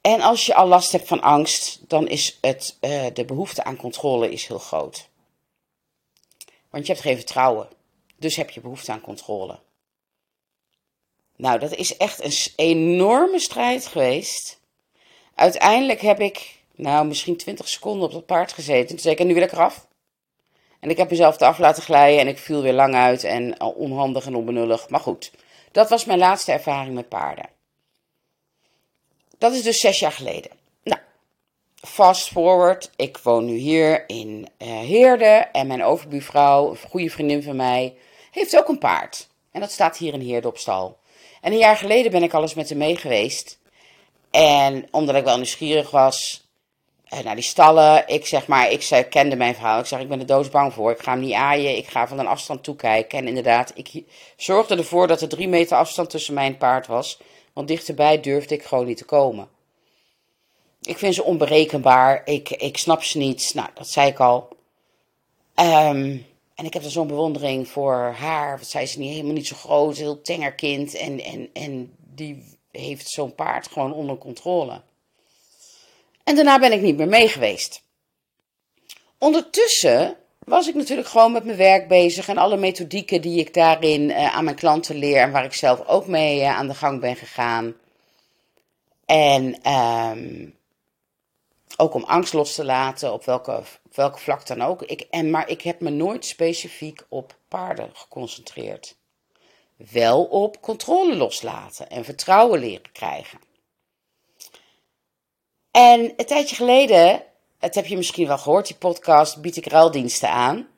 En 0.00 0.20
als 0.20 0.46
je 0.46 0.54
al 0.54 0.66
last 0.66 0.92
hebt 0.92 1.08
van 1.08 1.20
angst, 1.20 1.80
dan 1.88 2.08
is 2.08 2.38
het, 2.40 2.76
uh, 2.80 3.06
de 3.12 3.24
behoefte 3.24 3.64
aan 3.64 3.76
controle 3.76 4.32
is 4.32 4.46
heel 4.46 4.58
groot. 4.58 5.08
Want 6.74 6.86
je 6.86 6.92
hebt 6.92 7.04
geen 7.04 7.16
vertrouwen. 7.16 7.68
Dus 8.16 8.36
heb 8.36 8.50
je 8.50 8.60
behoefte 8.60 8.92
aan 8.92 9.00
controle. 9.00 9.58
Nou, 11.36 11.58
dat 11.58 11.74
is 11.74 11.96
echt 11.96 12.24
een 12.24 12.52
enorme 12.56 13.38
strijd 13.38 13.86
geweest. 13.86 14.60
Uiteindelijk 15.34 16.00
heb 16.00 16.20
ik, 16.20 16.58
nou, 16.74 17.06
misschien 17.06 17.36
20 17.36 17.68
seconden 17.68 18.06
op 18.06 18.12
dat 18.12 18.26
paard 18.26 18.52
gezeten. 18.52 18.86
Toen 18.86 18.98
zei 18.98 19.14
ik, 19.14 19.20
en 19.20 19.26
nu 19.26 19.34
wil 19.34 19.42
ik 19.42 19.52
eraf. 19.52 19.86
En 20.80 20.90
ik 20.90 20.96
heb 20.96 21.10
mezelf 21.10 21.40
eraf 21.40 21.58
laten 21.58 21.82
glijden 21.82 22.20
en 22.20 22.28
ik 22.28 22.38
viel 22.38 22.62
weer 22.62 22.72
lang 22.72 22.94
uit 22.94 23.24
en 23.24 23.60
onhandig 23.60 24.26
en 24.26 24.34
onbenullig. 24.34 24.88
Maar 24.88 25.00
goed, 25.00 25.32
dat 25.72 25.88
was 25.88 26.04
mijn 26.04 26.18
laatste 26.18 26.52
ervaring 26.52 26.94
met 26.94 27.08
paarden. 27.08 27.48
Dat 29.38 29.52
is 29.52 29.62
dus 29.62 29.80
zes 29.80 29.98
jaar 29.98 30.12
geleden. 30.12 30.50
Fast 31.84 32.28
forward. 32.28 32.90
Ik 32.96 33.18
woon 33.18 33.44
nu 33.44 33.54
hier 33.56 34.04
in 34.08 34.48
uh, 34.58 34.68
Heerde. 34.68 35.48
En 35.52 35.66
mijn 35.66 35.84
overbuurvrouw, 35.84 36.70
een 36.70 36.90
goede 36.90 37.10
vriendin 37.10 37.42
van 37.42 37.56
mij, 37.56 37.94
heeft 38.30 38.56
ook 38.56 38.68
een 38.68 38.78
paard. 38.78 39.28
En 39.50 39.60
dat 39.60 39.70
staat 39.70 39.96
hier 39.96 40.12
in 40.12 40.20
Heerde 40.20 40.48
op 40.48 40.58
stal. 40.58 40.98
En 41.40 41.52
een 41.52 41.58
jaar 41.58 41.76
geleden 41.76 42.10
ben 42.10 42.22
ik 42.22 42.34
al 42.34 42.42
eens 42.42 42.54
met 42.54 42.68
hem 42.68 42.78
mee 42.78 42.96
geweest. 42.96 43.58
En 44.30 44.86
omdat 44.90 45.14
ik 45.14 45.24
wel 45.24 45.36
nieuwsgierig 45.36 45.90
was 45.90 46.48
uh, 47.14 47.20
naar 47.20 47.34
die 47.34 47.44
stallen. 47.44 48.08
Ik 48.08 48.26
zeg 48.26 48.46
maar, 48.46 48.70
ik 48.70 49.06
kende 49.10 49.36
mijn 49.36 49.54
verhaal. 49.54 49.80
Ik 49.80 49.86
zeg, 49.86 50.00
ik 50.00 50.08
ben 50.08 50.20
er 50.20 50.26
doodsbang 50.26 50.72
voor. 50.72 50.90
Ik 50.90 51.02
ga 51.02 51.10
hem 51.10 51.20
niet 51.20 51.32
aaien. 51.32 51.76
Ik 51.76 51.86
ga 51.86 52.08
van 52.08 52.18
een 52.18 52.26
afstand 52.26 52.64
toekijken. 52.64 53.18
En 53.18 53.28
inderdaad, 53.28 53.72
ik 53.74 54.04
zorgde 54.36 54.76
ervoor 54.76 55.06
dat 55.06 55.20
er 55.20 55.28
drie 55.28 55.48
meter 55.48 55.76
afstand 55.76 56.10
tussen 56.10 56.34
mijn 56.34 56.56
paard 56.56 56.86
was. 56.86 57.18
Want 57.52 57.68
dichterbij 57.68 58.20
durfde 58.20 58.54
ik 58.54 58.64
gewoon 58.64 58.86
niet 58.86 58.96
te 58.96 59.04
komen. 59.04 59.53
Ik 60.84 60.98
vind 60.98 61.14
ze 61.14 61.24
onberekenbaar. 61.24 62.22
Ik, 62.24 62.50
ik 62.50 62.76
snap 62.76 63.02
ze 63.02 63.18
niet. 63.18 63.54
Nou, 63.54 63.68
dat 63.74 63.88
zei 63.88 64.08
ik 64.08 64.20
al. 64.20 64.48
Um, 65.54 66.26
en 66.54 66.64
ik 66.64 66.72
heb 66.72 66.84
er 66.84 66.90
zo'n 66.90 67.06
bewondering 67.06 67.68
voor 67.68 68.14
haar. 68.18 68.58
Wat 68.58 68.68
zij 68.68 68.82
is 68.82 68.96
niet, 68.96 69.10
helemaal 69.10 69.32
niet 69.32 69.46
zo 69.46 69.56
groot, 69.56 69.96
heel 69.96 70.20
tenger 70.20 70.52
kind. 70.52 70.94
En, 70.94 71.20
en, 71.20 71.48
en 71.52 71.96
die 71.98 72.44
heeft 72.70 73.08
zo'n 73.08 73.34
paard 73.34 73.68
gewoon 73.68 73.92
onder 73.92 74.18
controle. 74.18 74.82
En 76.24 76.34
daarna 76.34 76.58
ben 76.58 76.72
ik 76.72 76.80
niet 76.80 76.96
meer 76.96 77.08
mee 77.08 77.28
geweest. 77.28 77.82
Ondertussen 79.18 80.16
was 80.38 80.68
ik 80.68 80.74
natuurlijk 80.74 81.08
gewoon 81.08 81.32
met 81.32 81.44
mijn 81.44 81.56
werk 81.56 81.88
bezig 81.88 82.28
en 82.28 82.38
alle 82.38 82.56
methodieken 82.56 83.20
die 83.20 83.38
ik 83.38 83.54
daarin 83.54 84.00
uh, 84.00 84.36
aan 84.36 84.44
mijn 84.44 84.56
klanten 84.56 84.96
leer 84.96 85.20
en 85.20 85.32
waar 85.32 85.44
ik 85.44 85.54
zelf 85.54 85.86
ook 85.86 86.06
mee 86.06 86.40
uh, 86.40 86.56
aan 86.56 86.68
de 86.68 86.74
gang 86.74 87.00
ben 87.00 87.16
gegaan. 87.16 87.74
En 89.06 89.70
um, 89.72 90.54
ook 91.76 91.94
om 91.94 92.04
angst 92.04 92.32
los 92.32 92.54
te 92.54 92.64
laten, 92.64 93.12
op 93.12 93.24
welke, 93.24 93.62
welke 93.94 94.18
vlak 94.18 94.46
dan 94.46 94.62
ook. 94.62 94.82
Ik, 94.82 95.00
en, 95.00 95.30
maar 95.30 95.48
ik 95.48 95.62
heb 95.62 95.80
me 95.80 95.90
nooit 95.90 96.24
specifiek 96.24 97.06
op 97.08 97.36
paarden 97.48 97.90
geconcentreerd. 97.92 98.96
wel 99.76 100.24
op 100.24 100.60
controle 100.60 101.16
loslaten 101.16 101.90
en 101.90 102.04
vertrouwen 102.04 102.60
leren 102.60 102.92
krijgen. 102.92 103.38
En 105.70 106.12
een 106.16 106.26
tijdje 106.26 106.56
geleden, 106.56 107.22
het 107.58 107.74
heb 107.74 107.86
je 107.86 107.96
misschien 107.96 108.26
wel 108.26 108.38
gehoord, 108.38 108.66
die 108.66 108.76
podcast, 108.76 109.40
bied 109.40 109.56
ik 109.56 109.66
ruildiensten 109.66 110.30
aan. 110.30 110.68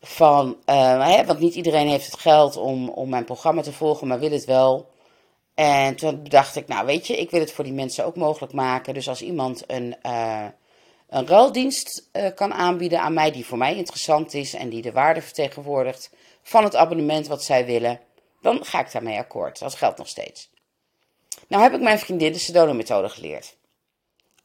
Van, 0.00 0.56
uh, 0.66 1.06
hè, 1.06 1.24
want 1.24 1.38
niet 1.38 1.54
iedereen 1.54 1.88
heeft 1.88 2.06
het 2.06 2.20
geld 2.20 2.56
om, 2.56 2.88
om 2.88 3.08
mijn 3.08 3.24
programma 3.24 3.62
te 3.62 3.72
volgen, 3.72 4.06
maar 4.06 4.18
wil 4.18 4.30
het 4.30 4.44
wel. 4.44 4.91
En 5.54 5.96
toen 5.96 6.24
dacht 6.24 6.56
ik, 6.56 6.68
nou 6.68 6.86
weet 6.86 7.06
je, 7.06 7.16
ik 7.16 7.30
wil 7.30 7.40
het 7.40 7.52
voor 7.52 7.64
die 7.64 7.72
mensen 7.72 8.04
ook 8.04 8.16
mogelijk 8.16 8.52
maken. 8.52 8.94
Dus 8.94 9.08
als 9.08 9.22
iemand 9.22 9.62
een, 9.66 9.96
uh, 10.02 10.46
een 11.08 11.26
ruildienst 11.26 12.08
uh, 12.12 12.26
kan 12.34 12.52
aanbieden 12.52 13.00
aan 13.00 13.14
mij 13.14 13.30
die 13.30 13.46
voor 13.46 13.58
mij 13.58 13.76
interessant 13.76 14.34
is 14.34 14.54
en 14.54 14.68
die 14.68 14.82
de 14.82 14.92
waarde 14.92 15.22
vertegenwoordigt 15.22 16.10
van 16.42 16.64
het 16.64 16.76
abonnement 16.76 17.26
wat 17.26 17.44
zij 17.44 17.66
willen, 17.66 18.00
dan 18.40 18.64
ga 18.64 18.80
ik 18.80 18.92
daarmee 18.92 19.18
akkoord. 19.18 19.58
Dat 19.58 19.74
geldt 19.74 19.98
nog 19.98 20.08
steeds. 20.08 20.50
Nou 21.48 21.62
heb 21.62 21.72
ik 21.72 21.80
mijn 21.80 21.98
vriendin 21.98 22.32
de 22.32 22.38
Sedona-methode 22.38 23.08
geleerd. 23.08 23.56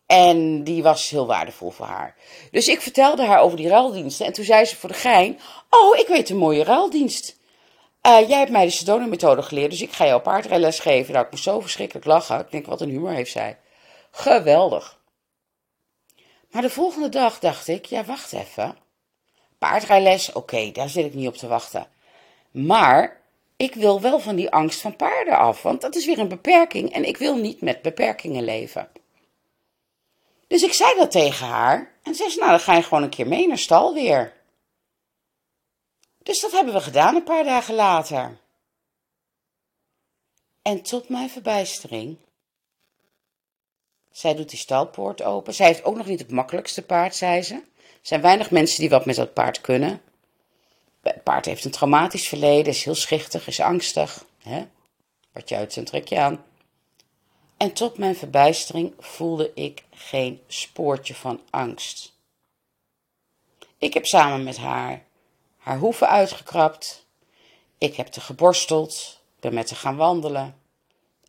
En 0.05 0.63
die 0.63 0.83
was 0.83 1.09
heel 1.09 1.25
waardevol 1.25 1.69
voor 1.69 1.85
haar. 1.85 2.15
Dus 2.51 2.67
ik 2.67 2.81
vertelde 2.81 3.25
haar 3.25 3.39
over 3.39 3.57
die 3.57 3.67
ruildiensten. 3.67 4.25
En 4.25 4.33
toen 4.33 4.45
zei 4.45 4.65
ze 4.65 4.75
voor 4.75 4.89
de 4.89 4.95
gein: 4.95 5.39
Oh, 5.69 5.97
ik 5.97 6.07
weet 6.07 6.29
een 6.29 6.37
mooie 6.37 6.63
ruildienst. 6.63 7.36
Uh, 8.01 8.29
jij 8.29 8.37
hebt 8.37 8.51
mij 8.51 8.65
de 8.65 8.71
Sedona-methode 8.71 9.41
geleerd, 9.41 9.71
dus 9.71 9.81
ik 9.81 9.91
ga 9.91 10.05
jou 10.05 10.21
paardrijles 10.21 10.79
geven. 10.79 11.13
Nou, 11.13 11.25
ik 11.25 11.31
moest 11.31 11.43
zo 11.43 11.59
verschrikkelijk 11.59 12.05
lachen. 12.05 12.39
Ik 12.39 12.51
denk, 12.51 12.65
wat 12.65 12.81
een 12.81 12.89
humor 12.89 13.11
heeft 13.11 13.31
zij. 13.31 13.57
Geweldig. 14.11 14.99
Maar 16.51 16.61
de 16.61 16.69
volgende 16.69 17.09
dag 17.09 17.39
dacht 17.39 17.67
ik, 17.67 17.85
ja, 17.85 18.03
wacht 18.03 18.33
even. 18.33 18.77
Paardrijles, 19.57 20.31
oké, 20.31 20.71
daar 20.71 20.89
zit 20.89 21.05
ik 21.05 21.13
niet 21.13 21.27
op 21.27 21.35
te 21.35 21.47
wachten. 21.47 21.87
Maar 22.51 23.21
ik 23.57 23.75
wil 23.75 24.01
wel 24.01 24.19
van 24.19 24.35
die 24.35 24.51
angst 24.51 24.81
van 24.81 24.95
paarden 24.95 25.37
af, 25.37 25.61
want 25.61 25.81
dat 25.81 25.95
is 25.95 26.05
weer 26.05 26.19
een 26.19 26.27
beperking 26.27 26.93
en 26.93 27.07
ik 27.07 27.17
wil 27.17 27.35
niet 27.35 27.61
met 27.61 27.81
beperkingen 27.81 28.43
leven. 28.43 28.89
Dus 30.47 30.63
ik 30.63 30.73
zei 30.73 30.95
dat 30.95 31.11
tegen 31.11 31.47
haar 31.47 31.91
en 32.03 32.15
zei 32.15 32.29
ze, 32.29 32.39
nou 32.39 32.51
dan 32.51 32.59
ga 32.59 32.75
je 32.75 32.83
gewoon 32.83 33.03
een 33.03 33.09
keer 33.09 33.27
mee 33.27 33.47
naar 33.47 33.57
stal 33.57 33.93
weer. 33.93 34.33
Dus 36.27 36.39
dat 36.39 36.51
hebben 36.51 36.73
we 36.73 36.81
gedaan 36.81 37.15
een 37.15 37.23
paar 37.23 37.43
dagen 37.43 37.75
later. 37.75 38.37
En 40.61 40.81
tot 40.81 41.09
mijn 41.09 41.29
verbijstering. 41.29 42.17
Zij 44.11 44.35
doet 44.35 44.49
die 44.49 44.59
stalpoort 44.59 45.21
open. 45.21 45.53
Zij 45.53 45.67
heeft 45.67 45.83
ook 45.83 45.95
nog 45.95 46.05
niet 46.05 46.19
het 46.19 46.31
makkelijkste 46.31 46.81
paard, 46.81 47.15
zei 47.15 47.41
ze. 47.41 47.53
Er 47.53 47.63
zijn 48.01 48.21
weinig 48.21 48.51
mensen 48.51 48.79
die 48.79 48.89
wat 48.89 49.05
met 49.05 49.15
dat 49.15 49.33
paard 49.33 49.61
kunnen. 49.61 50.01
Het 51.01 51.23
paard 51.23 51.45
heeft 51.45 51.65
een 51.65 51.71
traumatisch 51.71 52.27
verleden, 52.27 52.73
is 52.73 52.83
heel 52.83 52.95
schichtig, 52.95 53.47
is 53.47 53.59
angstig. 53.59 54.25
Hè? 54.37 54.67
Wat 55.31 55.49
je 55.49 55.55
uitzendt, 55.55 55.89
trek 55.89 56.07
je 56.07 56.19
aan. 56.19 56.45
En 57.57 57.73
tot 57.73 57.97
mijn 57.97 58.15
verbijstering 58.15 58.93
voelde 58.99 59.51
ik 59.53 59.83
geen 59.91 60.41
spoortje 60.47 61.15
van 61.15 61.41
angst. 61.49 62.13
Ik 63.77 63.93
heb 63.93 64.05
samen 64.05 64.43
met 64.43 64.57
haar 64.57 65.06
haar 65.67 65.77
hoeven 65.77 66.09
uitgekrapt. 66.09 67.05
Ik 67.77 67.95
heb 67.95 68.07
te 68.07 68.21
geborsteld, 68.21 69.21
ben 69.39 69.53
met 69.53 69.69
haar 69.69 69.79
gaan 69.79 69.95
wandelen. 69.95 70.55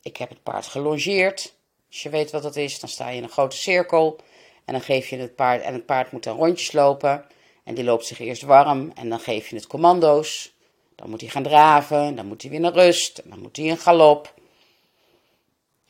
Ik 0.02 0.16
heb 0.16 0.28
het 0.28 0.42
paard 0.42 0.66
gelongeerd. 0.66 1.54
Als 1.88 2.02
je 2.02 2.08
weet 2.08 2.30
wat 2.30 2.42
dat 2.42 2.56
is, 2.56 2.80
dan 2.80 2.88
sta 2.88 3.08
je 3.08 3.16
in 3.16 3.22
een 3.22 3.28
grote 3.28 3.56
cirkel 3.56 4.16
en 4.64 4.72
dan 4.72 4.82
geef 4.82 5.08
je 5.08 5.16
het 5.16 5.34
paard 5.34 5.62
en 5.62 5.72
het 5.72 5.86
paard 5.86 6.12
moet 6.12 6.22
dan 6.22 6.36
rondjes 6.36 6.72
lopen. 6.72 7.24
En 7.64 7.74
die 7.74 7.84
loopt 7.84 8.06
zich 8.06 8.18
eerst 8.18 8.42
warm 8.42 8.92
en 8.94 9.08
dan 9.08 9.20
geef 9.20 9.48
je 9.48 9.56
het 9.56 9.66
commando's. 9.66 10.52
Dan 10.94 11.10
moet 11.10 11.20
hij 11.20 11.30
gaan 11.30 11.42
draven, 11.42 12.14
dan 12.14 12.26
moet 12.26 12.42
hij 12.42 12.50
weer 12.50 12.60
naar 12.60 12.72
rust, 12.72 13.18
en 13.18 13.30
dan 13.30 13.40
moet 13.40 13.56
hij 13.56 13.66
in 13.66 13.78
galop. 13.78 14.34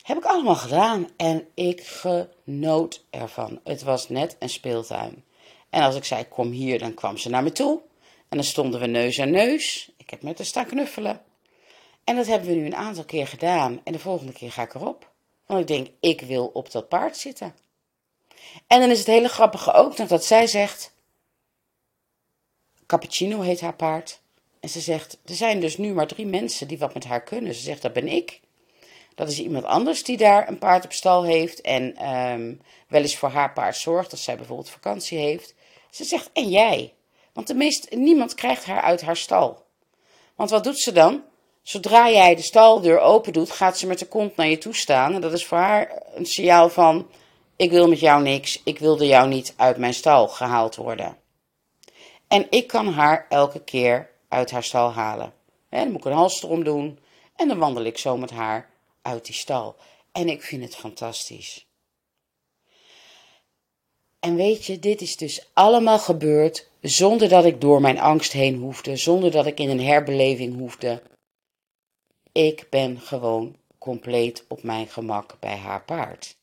Heb 0.02 0.16
ik 0.16 0.24
allemaal 0.24 0.56
gedaan 0.56 1.08
en 1.16 1.48
ik 1.54 1.86
genoot 1.86 3.04
ervan. 3.10 3.60
Het 3.64 3.82
was 3.82 4.08
net 4.08 4.36
een 4.38 4.48
speeltuin. 4.48 5.24
En 5.70 5.82
als 5.82 5.96
ik 5.96 6.04
zei 6.04 6.28
kom 6.28 6.50
hier, 6.50 6.78
dan 6.78 6.94
kwam 6.94 7.16
ze 7.16 7.28
naar 7.28 7.42
me 7.42 7.52
toe. 7.52 7.86
En 8.28 8.36
dan 8.36 8.44
stonden 8.44 8.80
we 8.80 8.86
neus 8.86 9.20
aan 9.20 9.30
neus. 9.30 9.92
Ik 9.96 10.10
heb 10.10 10.22
met 10.22 10.38
haar 10.38 10.46
staan 10.46 10.66
knuffelen. 10.66 11.22
En 12.04 12.16
dat 12.16 12.26
hebben 12.26 12.48
we 12.48 12.54
nu 12.54 12.66
een 12.66 12.76
aantal 12.76 13.04
keer 13.04 13.26
gedaan. 13.26 13.80
En 13.84 13.92
de 13.92 13.98
volgende 13.98 14.32
keer 14.32 14.52
ga 14.52 14.62
ik 14.62 14.74
erop. 14.74 15.10
Want 15.46 15.60
ik 15.60 15.66
denk, 15.66 15.88
ik 16.00 16.20
wil 16.20 16.46
op 16.46 16.70
dat 16.70 16.88
paard 16.88 17.16
zitten. 17.16 17.54
En 18.66 18.80
dan 18.80 18.90
is 18.90 18.98
het 18.98 19.06
hele 19.06 19.28
grappige 19.28 19.72
ook 19.72 19.96
nog 19.96 20.08
dat 20.08 20.24
zij 20.24 20.46
zegt. 20.46 20.94
Cappuccino 22.86 23.40
heet 23.40 23.60
haar 23.60 23.74
paard. 23.74 24.20
En 24.60 24.68
ze 24.68 24.80
zegt: 24.80 25.18
Er 25.24 25.34
zijn 25.34 25.60
dus 25.60 25.76
nu 25.76 25.92
maar 25.92 26.06
drie 26.06 26.26
mensen 26.26 26.68
die 26.68 26.78
wat 26.78 26.94
met 26.94 27.04
haar 27.04 27.22
kunnen. 27.22 27.54
Ze 27.54 27.60
zegt: 27.60 27.82
Dat 27.82 27.92
ben 27.92 28.08
ik. 28.08 28.40
Dat 29.14 29.28
is 29.28 29.38
iemand 29.38 29.64
anders 29.64 30.04
die 30.04 30.16
daar 30.16 30.48
een 30.48 30.58
paard 30.58 30.84
op 30.84 30.92
stal 30.92 31.24
heeft. 31.24 31.60
En 31.60 32.08
um, 32.08 32.60
wel 32.88 33.00
eens 33.00 33.16
voor 33.16 33.28
haar 33.28 33.52
paard 33.52 33.76
zorgt 33.76 34.10
als 34.10 34.24
zij 34.24 34.36
bijvoorbeeld 34.36 34.70
vakantie 34.70 35.18
heeft. 35.18 35.54
Ze 35.90 36.04
zegt: 36.04 36.30
En 36.32 36.48
jij? 36.48 36.92
Want 37.38 37.50
de 37.50 37.56
meest, 37.56 37.90
niemand 37.90 38.34
krijgt 38.34 38.64
haar 38.64 38.80
uit 38.80 39.00
haar 39.00 39.16
stal. 39.16 39.64
Want 40.34 40.50
wat 40.50 40.64
doet 40.64 40.80
ze 40.80 40.92
dan? 40.92 41.22
Zodra 41.62 42.10
jij 42.10 42.34
de 42.34 42.42
staldeur 42.42 43.00
open 43.00 43.32
doet, 43.32 43.50
gaat 43.50 43.78
ze 43.78 43.86
met 43.86 43.98
de 43.98 44.06
kont 44.06 44.36
naar 44.36 44.46
je 44.46 44.58
toe 44.58 44.74
staan. 44.74 45.14
En 45.14 45.20
dat 45.20 45.32
is 45.32 45.46
voor 45.46 45.58
haar 45.58 46.02
een 46.14 46.26
signaal 46.26 46.68
van: 46.68 47.10
ik 47.56 47.70
wil 47.70 47.88
met 47.88 48.00
jou 48.00 48.22
niks, 48.22 48.60
ik 48.64 48.78
wilde 48.78 49.06
jou 49.06 49.28
niet 49.28 49.54
uit 49.56 49.76
mijn 49.76 49.94
stal 49.94 50.28
gehaald 50.28 50.76
worden. 50.76 51.16
En 52.28 52.46
ik 52.50 52.66
kan 52.66 52.86
haar 52.86 53.26
elke 53.28 53.64
keer 53.64 54.10
uit 54.28 54.50
haar 54.50 54.64
stal 54.64 54.92
halen. 54.92 55.32
dan 55.70 55.90
moet 55.90 56.00
ik 56.00 56.04
een 56.04 56.12
halsstrom 56.12 56.64
doen 56.64 56.98
en 57.36 57.48
dan 57.48 57.58
wandel 57.58 57.84
ik 57.84 57.98
zo 57.98 58.16
met 58.16 58.30
haar 58.30 58.70
uit 59.02 59.24
die 59.24 59.34
stal. 59.34 59.76
En 60.12 60.28
ik 60.28 60.42
vind 60.42 60.62
het 60.62 60.76
fantastisch. 60.76 61.67
En 64.20 64.36
weet 64.36 64.64
je, 64.64 64.78
dit 64.78 65.00
is 65.00 65.16
dus 65.16 65.48
allemaal 65.52 65.98
gebeurd 65.98 66.68
zonder 66.80 67.28
dat 67.28 67.44
ik 67.44 67.60
door 67.60 67.80
mijn 67.80 68.00
angst 68.00 68.32
heen 68.32 68.56
hoefde, 68.56 68.96
zonder 68.96 69.30
dat 69.30 69.46
ik 69.46 69.60
in 69.60 69.70
een 69.70 69.82
herbeleving 69.82 70.58
hoefde. 70.58 71.02
Ik 72.32 72.66
ben 72.70 73.00
gewoon 73.00 73.56
compleet 73.78 74.44
op 74.48 74.62
mijn 74.62 74.88
gemak 74.88 75.36
bij 75.40 75.56
haar 75.56 75.84
paard. 75.84 76.36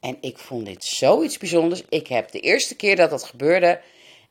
En 0.00 0.16
ik 0.20 0.38
vond 0.38 0.66
dit 0.66 0.84
zoiets 0.84 1.38
bijzonders. 1.38 1.82
Ik 1.88 2.06
heb 2.06 2.30
de 2.30 2.40
eerste 2.40 2.76
keer 2.76 2.96
dat 2.96 3.10
dat 3.10 3.24
gebeurde, 3.24 3.80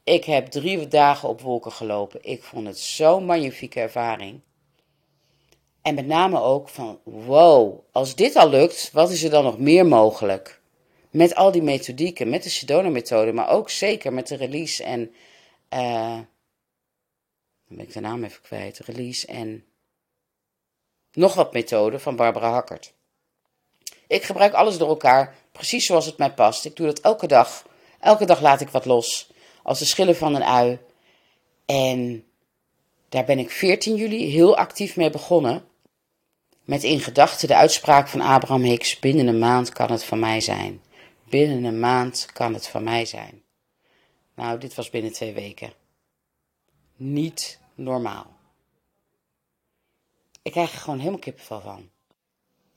ik 0.04 0.24
heb 0.24 0.48
drie 0.48 0.88
dagen 0.88 1.30
op 1.30 1.42
wolken 1.42 1.72
gelopen. 1.72 2.20
Ik 2.24 2.44
vond 2.44 2.68
het 2.68 2.80
zo'n 2.80 3.26
magnifieke 3.26 3.80
ervaring. 3.80 4.40
En 5.82 5.96
met 5.96 6.08
name 6.08 6.42
ook 6.42 6.70
van, 6.70 7.00
wow, 7.04 7.80
als 7.92 8.16
dit 8.16 8.36
al 8.36 8.50
lukt, 8.50 8.90
wat 8.94 9.12
is 9.12 9.24
er 9.24 9.30
dan 9.30 9.44
nog 9.44 9.58
meer 9.58 9.86
mogelijk? 9.86 10.57
Met 11.18 11.36
al 11.36 11.52
die 11.52 11.62
methodieken, 11.62 12.30
met 12.30 12.44
de 12.44 12.50
Sedona-methode, 12.50 13.32
maar 13.32 13.50
ook 13.50 13.70
zeker 13.70 14.14
met 14.14 14.28
de 14.28 14.36
release 14.36 14.84
en, 14.84 15.14
uh, 15.74 16.20
dan 17.68 17.78
ben 17.78 17.80
ik 17.80 17.94
de 17.94 18.00
naam 18.00 18.24
even 18.24 18.42
kwijt, 18.42 18.80
release 18.80 19.28
en 19.28 19.66
nog 21.12 21.34
wat 21.34 21.54
methoden 21.54 22.02
van 22.02 22.16
Barbara 22.16 22.52
Hackert. 22.52 22.94
Ik 24.08 24.24
gebruik 24.24 24.54
alles 24.54 24.78
door 24.78 24.90
elkaar, 24.90 25.36
precies 25.52 25.86
zoals 25.86 26.06
het 26.06 26.18
mij 26.18 26.34
past. 26.34 26.66
Ik 26.66 26.76
doe 26.76 26.86
dat 26.86 27.00
elke 27.00 27.28
dag. 27.28 27.68
Elke 28.00 28.26
dag 28.26 28.42
laat 28.42 28.62
ik 28.62 28.70
wat 28.70 28.86
los, 28.86 29.32
als 29.64 29.80
de 29.80 29.86
schillen 29.86 30.16
van 30.16 30.36
een 30.36 30.44
ui. 30.44 30.80
En 31.66 32.26
daar 33.10 33.26
ben 33.26 33.40
ik 33.40 33.52
14 33.52 33.96
juli 33.96 34.32
heel 34.32 34.58
actief 34.58 34.96
mee 34.96 35.10
begonnen. 35.10 35.68
Met 36.64 36.84
in 36.84 37.00
gedachten 37.00 37.48
de 37.48 37.56
uitspraak 37.56 38.08
van 38.08 38.22
Abraham 38.22 38.64
Hicks: 38.64 39.00
binnen 39.00 39.28
een 39.28 39.40
maand 39.40 39.74
kan 39.74 39.92
het 39.92 40.04
van 40.04 40.20
mij 40.20 40.42
zijn. 40.42 40.86
Binnen 41.30 41.64
een 41.64 41.80
maand 41.80 42.28
kan 42.34 42.54
het 42.54 42.68
van 42.68 42.84
mij 42.84 43.06
zijn. 43.06 43.44
Nou, 44.36 44.60
dit 44.60 44.76
was 44.76 44.90
binnen 44.90 45.12
twee 45.12 45.34
weken. 45.34 45.74
Niet 46.96 47.60
normaal. 47.76 48.36
Ik 50.42 50.52
krijg 50.52 50.72
er 50.72 50.80
gewoon 50.80 51.00
helemaal 51.00 51.20
kippenvel 51.20 51.62
van. 51.62 51.90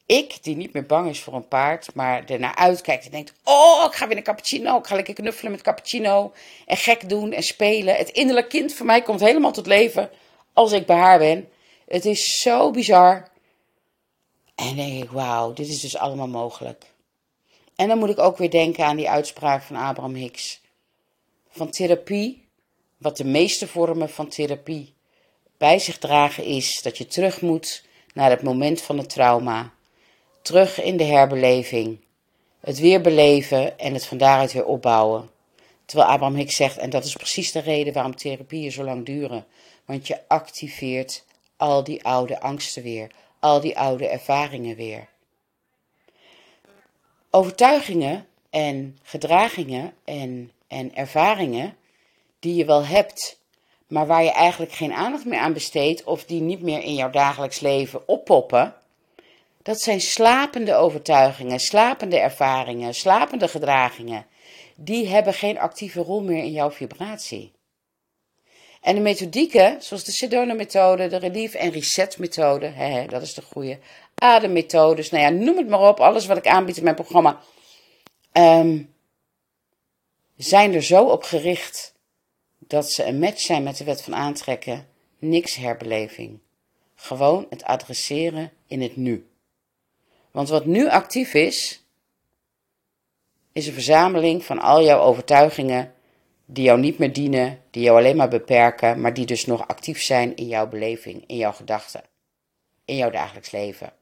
Ik, 0.07 0.43
die 0.43 0.57
niet 0.57 0.73
meer 0.73 0.87
bang 0.87 1.09
is 1.09 1.21
voor 1.21 1.35
een 1.35 1.49
paard, 1.49 1.95
maar 1.95 2.25
ernaar 2.25 2.55
uitkijkt 2.55 3.05
en 3.05 3.11
denkt: 3.11 3.33
Oh, 3.45 3.85
ik 3.87 3.93
ga 3.93 4.09
weer 4.09 4.17
een 4.17 4.23
cappuccino. 4.23 4.79
Ik 4.79 4.87
ga 4.87 4.95
lekker 4.95 5.15
knuffelen 5.15 5.53
met 5.53 5.63
cappuccino. 5.63 6.33
En 6.67 6.77
gek 6.77 7.09
doen 7.09 7.33
en 7.33 7.43
spelen. 7.43 7.97
Het 7.97 8.09
innerlijk 8.09 8.49
kind 8.49 8.75
van 8.75 8.87
mij 8.87 9.03
komt 9.03 9.21
helemaal 9.21 9.53
tot 9.53 9.67
leven 9.67 10.11
als 10.53 10.73
ik 10.73 10.87
bij 10.87 10.97
haar 10.97 11.19
ben. 11.19 11.49
Het 11.89 12.05
is 12.05 12.41
zo 12.41 12.71
bizar. 12.71 13.29
En 14.55 14.77
denk 14.77 15.03
ik: 15.03 15.11
Wauw, 15.11 15.53
dit 15.53 15.69
is 15.69 15.81
dus 15.81 15.97
allemaal 15.97 16.29
mogelijk. 16.29 16.90
En 17.81 17.89
dan 17.89 17.99
moet 17.99 18.11
ik 18.11 18.19
ook 18.19 18.39
weer 18.39 18.51
denken 18.51 18.85
aan 18.85 18.97
die 18.97 19.11
uitspraak 19.11 19.63
van 19.63 19.77
Abraham 19.77 20.15
Hicks: 20.15 20.61
van 21.51 21.71
therapie, 21.71 22.45
wat 22.97 23.17
de 23.17 23.25
meeste 23.25 23.67
vormen 23.67 24.11
van 24.11 24.29
therapie 24.29 24.95
bij 25.59 25.79
zich 25.79 25.99
dragen, 25.99 26.45
is 26.45 26.83
dat 26.83 26.99
je 26.99 27.07
terug 27.07 27.41
moet 27.41 27.85
naar 28.15 28.31
het 28.31 28.43
moment 28.43 28.81
van 28.83 28.99
het 28.99 29.09
trauma, 29.09 29.73
terug 30.43 30.83
in 30.83 30.97
de 30.97 31.05
herbeleving, 31.05 31.99
het 32.61 32.79
weer 32.79 33.01
beleven 33.01 33.79
en 33.79 33.95
het 33.95 34.07
van 34.07 34.19
daaruit 34.19 34.53
weer 34.53 34.67
opbouwen. 34.67 35.31
Terwijl 35.85 36.11
Abraham 36.11 36.37
Hicks 36.37 36.57
zegt, 36.57 36.79
en 36.79 36.91
dat 36.91 37.05
is 37.05 37.17
precies 37.17 37.53
de 37.53 37.61
reden 37.61 37.93
waarom 37.93 38.17
therapieën 38.17 38.73
zo 38.73 38.85
lang 38.85 39.07
duren, 39.07 39.47
want 39.85 40.07
je 40.07 40.21
activeert 40.29 41.25
al 41.57 41.85
die 41.85 42.05
oude 42.05 42.41
angsten 42.41 42.83
weer, 42.83 43.11
al 43.39 43.61
die 43.61 43.79
oude 43.79 44.09
ervaringen 44.09 44.77
weer. 44.77 45.09
Overtuigingen 47.31 48.27
en 48.51 48.99
gedragingen 49.03 49.95
en, 50.05 50.51
en 50.69 50.95
ervaringen 50.95 51.77
die 52.39 52.55
je 52.55 52.65
wel 52.65 52.85
hebt, 52.85 53.41
maar 53.87 54.07
waar 54.07 54.23
je 54.23 54.33
eigenlijk 54.33 54.73
geen 54.73 54.93
aandacht 54.93 55.25
meer 55.25 55.39
aan 55.39 55.53
besteedt 55.53 56.05
of 56.05 56.25
die 56.25 56.41
niet 56.41 56.63
meer 56.63 56.83
in 56.83 56.95
jouw 56.95 57.11
dagelijks 57.11 57.61
leven 57.61 58.09
oppoppen, 58.09 58.75
dat 59.63 59.81
zijn 59.81 60.01
slapende 60.01 60.75
overtuigingen, 60.75 61.61
slapende 61.61 62.19
ervaringen, 62.19 62.95
slapende 62.95 63.49
gedragingen. 63.49 64.27
Die 64.75 65.09
hebben 65.09 65.35
geen 65.35 65.59
actieve 65.59 66.01
rol 66.01 66.23
meer 66.23 66.43
in 66.43 66.53
jouw 66.53 66.71
vibratie. 66.71 67.53
En 68.81 68.95
de 68.95 69.01
methodieken, 69.01 69.83
zoals 69.83 70.05
de 70.05 70.13
Sedona-methode, 70.13 71.07
de 71.07 71.17
Relief- 71.17 71.55
en 71.55 71.71
Reset-methode, 71.71 72.73
dat 73.09 73.23
is 73.23 73.35
de 73.35 73.43
goede, 73.43 73.79
ademmethodes, 74.21 75.11
nou 75.11 75.25
ja, 75.25 75.31
noem 75.31 75.57
het 75.57 75.69
maar 75.69 75.89
op, 75.89 76.01
alles 76.01 76.27
wat 76.27 76.37
ik 76.37 76.47
aanbied 76.47 76.77
in 76.77 76.85
mijn 76.85 76.95
programma, 76.95 77.41
um, 78.33 78.95
zijn 80.37 80.75
er 80.75 80.83
zo 80.83 81.05
op 81.05 81.23
gericht 81.23 81.95
dat 82.59 82.91
ze 82.91 83.05
een 83.05 83.19
match 83.19 83.41
zijn 83.41 83.63
met 83.63 83.77
de 83.77 83.85
wet 83.85 84.03
van 84.03 84.15
aantrekken, 84.15 84.89
niks 85.19 85.57
herbeleving. 85.57 86.39
Gewoon 86.95 87.47
het 87.51 87.65
adresseren 87.65 88.53
in 88.67 88.83
het 88.83 88.97
nu. 88.97 89.29
Want 90.31 90.49
wat 90.49 90.65
nu 90.65 90.89
actief 90.89 91.35
is, 91.35 91.85
is 93.53 93.67
een 93.67 93.73
verzameling 93.73 94.45
van 94.45 94.59
al 94.59 94.83
jouw 94.83 95.01
overtuigingen 95.01 95.95
die 96.45 96.65
jou 96.65 96.81
niet 96.81 96.99
meer 96.99 97.13
dienen, 97.13 97.63
die 97.71 97.83
jou 97.83 97.99
alleen 97.99 98.17
maar 98.17 98.29
beperken, 98.29 99.01
maar 99.01 99.15
die 99.15 99.27
dus 99.27 99.47
nog 99.47 99.69
actief 99.69 100.03
zijn 100.03 100.37
in 100.37 100.47
jouw 100.47 100.69
beleving, 100.69 101.25
in 101.27 101.37
jouw 101.37 101.53
gedachten, 101.53 102.03
in 102.85 102.97
jouw 102.97 103.11
dagelijks 103.11 103.51
leven. 103.51 103.93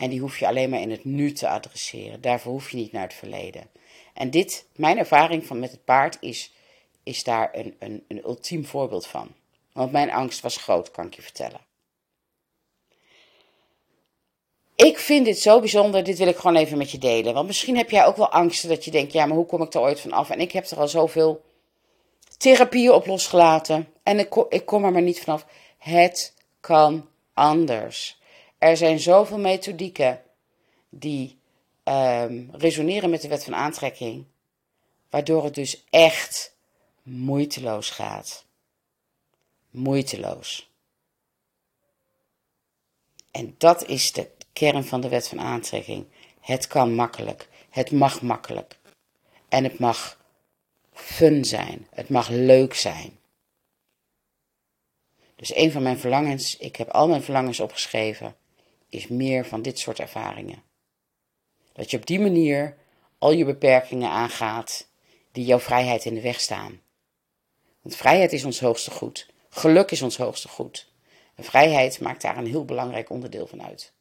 En 0.00 0.10
die 0.10 0.20
hoef 0.20 0.38
je 0.38 0.46
alleen 0.46 0.70
maar 0.70 0.80
in 0.80 0.90
het 0.90 1.04
nu 1.04 1.32
te 1.32 1.48
adresseren. 1.48 2.20
Daarvoor 2.20 2.52
hoef 2.52 2.70
je 2.70 2.76
niet 2.76 2.92
naar 2.92 3.02
het 3.02 3.14
verleden. 3.14 3.70
En 4.14 4.30
dit, 4.30 4.66
mijn 4.76 4.98
ervaring 4.98 5.46
van 5.46 5.58
met 5.58 5.70
het 5.70 5.84
paard, 5.84 6.16
is, 6.20 6.52
is 7.02 7.24
daar 7.24 7.48
een, 7.52 7.76
een, 7.78 8.04
een 8.08 8.24
ultiem 8.24 8.64
voorbeeld 8.64 9.06
van. 9.06 9.28
Want 9.72 9.92
mijn 9.92 10.10
angst 10.10 10.40
was 10.40 10.56
groot, 10.56 10.90
kan 10.90 11.06
ik 11.06 11.14
je 11.14 11.22
vertellen. 11.22 11.60
Ik 14.74 14.98
vind 14.98 15.24
dit 15.24 15.38
zo 15.38 15.60
bijzonder, 15.60 16.04
dit 16.04 16.18
wil 16.18 16.28
ik 16.28 16.36
gewoon 16.36 16.56
even 16.56 16.78
met 16.78 16.90
je 16.90 16.98
delen. 16.98 17.34
Want 17.34 17.46
misschien 17.46 17.76
heb 17.76 17.90
jij 17.90 18.06
ook 18.06 18.16
wel 18.16 18.30
angsten 18.30 18.68
dat 18.68 18.84
je 18.84 18.90
denkt, 18.90 19.12
ja, 19.12 19.26
maar 19.26 19.36
hoe 19.36 19.46
kom 19.46 19.62
ik 19.62 19.74
er 19.74 19.80
ooit 19.80 20.00
van 20.00 20.12
af? 20.12 20.30
En 20.30 20.40
ik 20.40 20.52
heb 20.52 20.66
er 20.66 20.78
al 20.78 20.88
zoveel 20.88 21.42
therapieën 22.36 22.92
op 22.92 23.06
losgelaten. 23.06 23.88
En 24.02 24.18
ik, 24.18 24.34
ik 24.48 24.66
kom 24.66 24.84
er 24.84 24.92
maar 24.92 25.02
niet 25.02 25.20
vanaf. 25.20 25.46
Het 25.78 26.34
kan 26.60 27.08
anders. 27.34 28.19
Er 28.60 28.76
zijn 28.76 29.00
zoveel 29.00 29.38
methodieken 29.38 30.22
die 30.88 31.38
um, 31.84 32.50
resoneren 32.52 33.10
met 33.10 33.22
de 33.22 33.28
wet 33.28 33.44
van 33.44 33.54
aantrekking, 33.54 34.24
waardoor 35.10 35.44
het 35.44 35.54
dus 35.54 35.84
echt 35.90 36.56
moeiteloos 37.02 37.90
gaat. 37.90 38.44
Moeiteloos. 39.70 40.70
En 43.30 43.54
dat 43.58 43.86
is 43.86 44.12
de 44.12 44.30
kern 44.52 44.84
van 44.84 45.00
de 45.00 45.08
wet 45.08 45.28
van 45.28 45.40
aantrekking. 45.40 46.06
Het 46.40 46.66
kan 46.66 46.94
makkelijk. 46.94 47.48
Het 47.70 47.90
mag 47.90 48.22
makkelijk. 48.22 48.78
En 49.48 49.64
het 49.64 49.78
mag 49.78 50.20
fun 50.92 51.44
zijn. 51.44 51.86
Het 51.90 52.08
mag 52.08 52.28
leuk 52.28 52.74
zijn. 52.74 53.18
Dus 55.36 55.54
een 55.54 55.72
van 55.72 55.82
mijn 55.82 55.98
verlangens, 55.98 56.56
ik 56.56 56.76
heb 56.76 56.88
al 56.88 57.08
mijn 57.08 57.22
verlangens 57.22 57.60
opgeschreven, 57.60 58.36
is 58.90 59.08
meer 59.08 59.46
van 59.46 59.62
dit 59.62 59.78
soort 59.78 59.98
ervaringen. 59.98 60.62
Dat 61.72 61.90
je 61.90 61.96
op 61.96 62.06
die 62.06 62.20
manier 62.20 62.76
al 63.18 63.32
je 63.32 63.44
beperkingen 63.44 64.10
aangaat 64.10 64.88
die 65.32 65.44
jouw 65.44 65.60
vrijheid 65.60 66.04
in 66.04 66.14
de 66.14 66.20
weg 66.20 66.40
staan. 66.40 66.80
Want 67.82 67.96
vrijheid 67.96 68.32
is 68.32 68.44
ons 68.44 68.60
hoogste 68.60 68.90
goed. 68.90 69.28
Geluk 69.48 69.90
is 69.90 70.02
ons 70.02 70.16
hoogste 70.16 70.48
goed. 70.48 70.92
En 71.34 71.44
vrijheid 71.44 72.00
maakt 72.00 72.22
daar 72.22 72.36
een 72.36 72.46
heel 72.46 72.64
belangrijk 72.64 73.10
onderdeel 73.10 73.46
van 73.46 73.62
uit. 73.62 73.92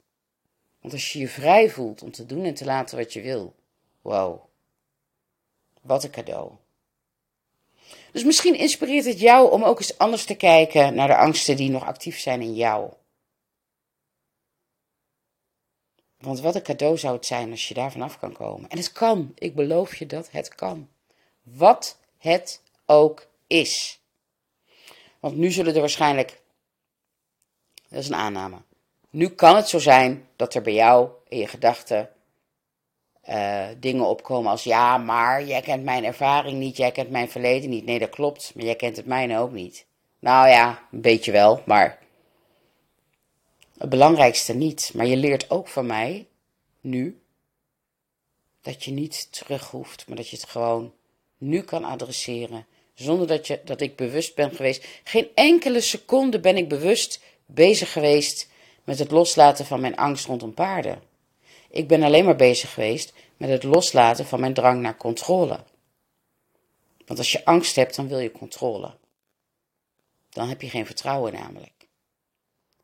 Want 0.81 0.93
als 0.93 1.13
je 1.13 1.19
je 1.19 1.27
vrij 1.27 1.69
voelt 1.69 2.03
om 2.03 2.11
te 2.11 2.25
doen 2.25 2.45
en 2.45 2.53
te 2.53 2.65
laten 2.65 2.97
wat 2.97 3.13
je 3.13 3.21
wil, 3.21 3.55
wow, 4.01 4.41
wat 5.81 6.03
een 6.03 6.09
cadeau. 6.09 6.51
Dus 8.11 8.23
misschien 8.23 8.55
inspireert 8.55 9.05
het 9.05 9.19
jou 9.19 9.51
om 9.51 9.63
ook 9.63 9.79
eens 9.79 9.97
anders 9.97 10.25
te 10.25 10.35
kijken 10.35 10.95
naar 10.95 11.07
de 11.07 11.17
angsten 11.17 11.55
die 11.55 11.69
nog 11.69 11.85
actief 11.85 12.19
zijn 12.19 12.41
in 12.41 12.55
jou. 12.55 12.91
Want 16.19 16.39
wat 16.39 16.55
een 16.55 16.61
cadeau 16.61 16.97
zou 16.97 17.15
het 17.15 17.25
zijn 17.25 17.51
als 17.51 17.67
je 17.67 17.73
daar 17.73 17.91
vanaf 17.91 18.19
kan 18.19 18.33
komen. 18.33 18.69
En 18.69 18.77
het 18.77 18.91
kan, 18.91 19.31
ik 19.35 19.55
beloof 19.55 19.95
je 19.95 20.05
dat 20.05 20.31
het 20.31 20.55
kan. 20.55 20.89
Wat 21.43 21.99
het 22.17 22.61
ook 22.85 23.27
is. 23.47 23.99
Want 25.19 25.35
nu 25.37 25.51
zullen 25.51 25.73
er 25.73 25.79
waarschijnlijk, 25.79 26.41
dat 27.89 27.99
is 27.99 28.07
een 28.07 28.15
aanname, 28.15 28.57
nu 29.09 29.29
kan 29.29 29.55
het 29.55 29.69
zo 29.69 29.79
zijn 29.79 30.27
dat 30.35 30.53
er 30.53 30.61
bij 30.61 30.73
jou 30.73 31.09
in 31.27 31.37
je 31.37 31.47
gedachten 31.47 32.09
uh, 33.29 33.67
dingen 33.77 34.05
opkomen 34.05 34.51
als 34.51 34.63
ja, 34.63 34.97
maar 34.97 35.43
jij 35.43 35.61
kent 35.61 35.83
mijn 35.83 36.05
ervaring 36.05 36.59
niet, 36.59 36.77
jij 36.77 36.91
kent 36.91 37.09
mijn 37.09 37.29
verleden 37.29 37.69
niet. 37.69 37.85
Nee, 37.85 37.99
dat 37.99 38.09
klopt, 38.09 38.51
maar 38.55 38.65
jij 38.65 38.75
kent 38.75 38.97
het 38.97 39.05
mijne 39.05 39.39
ook 39.39 39.51
niet. 39.51 39.85
Nou 40.19 40.47
ja, 40.47 40.87
een 40.91 41.01
beetje 41.01 41.31
wel, 41.31 41.61
maar 41.65 41.99
het 43.79 43.89
belangrijkste 43.89 44.53
niet. 44.53 44.91
Maar 44.93 45.05
je 45.05 45.17
leert 45.17 45.49
ook 45.49 45.67
van 45.67 45.85
mij, 45.85 46.27
nu, 46.81 47.21
dat 48.61 48.83
je 48.83 48.91
niet 48.91 49.31
terug 49.31 49.69
hoeft, 49.69 50.07
maar 50.07 50.17
dat 50.17 50.29
je 50.29 50.35
het 50.35 50.49
gewoon 50.49 50.93
nu 51.37 51.61
kan 51.61 51.83
adresseren. 51.83 52.65
Zonder 52.93 53.27
dat, 53.27 53.47
je, 53.47 53.61
dat 53.65 53.81
ik 53.81 53.95
bewust 53.95 54.35
ben 54.35 54.51
geweest. 54.51 54.87
Geen 55.03 55.27
enkele 55.35 55.81
seconde 55.81 56.39
ben 56.39 56.57
ik 56.57 56.69
bewust 56.69 57.21
bezig 57.45 57.91
geweest 57.91 58.49
met 58.83 58.99
het 58.99 59.11
loslaten 59.11 59.65
van 59.65 59.79
mijn 59.79 59.95
angst 59.95 60.25
rondom 60.25 60.53
paarden. 60.53 61.01
Ik 61.69 61.87
ben 61.87 62.03
alleen 62.03 62.25
maar 62.25 62.35
bezig 62.35 62.73
geweest 62.73 63.13
met 63.37 63.49
het 63.49 63.63
loslaten 63.63 64.25
van 64.25 64.39
mijn 64.39 64.53
drang 64.53 64.81
naar 64.81 64.97
controle. 64.97 65.59
Want 67.05 67.19
als 67.19 67.31
je 67.31 67.45
angst 67.45 67.75
hebt, 67.75 67.95
dan 67.95 68.07
wil 68.07 68.19
je 68.19 68.31
controle. 68.31 68.97
Dan 70.29 70.49
heb 70.49 70.61
je 70.61 70.69
geen 70.69 70.85
vertrouwen 70.85 71.33
namelijk. 71.33 71.78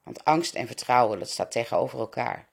Want 0.05 0.23
angst 0.23 0.55
en 0.55 0.67
vertrouwen, 0.67 1.19
dat 1.19 1.29
staat 1.29 1.51
tegenover 1.51 1.99
elkaar. 1.99 2.47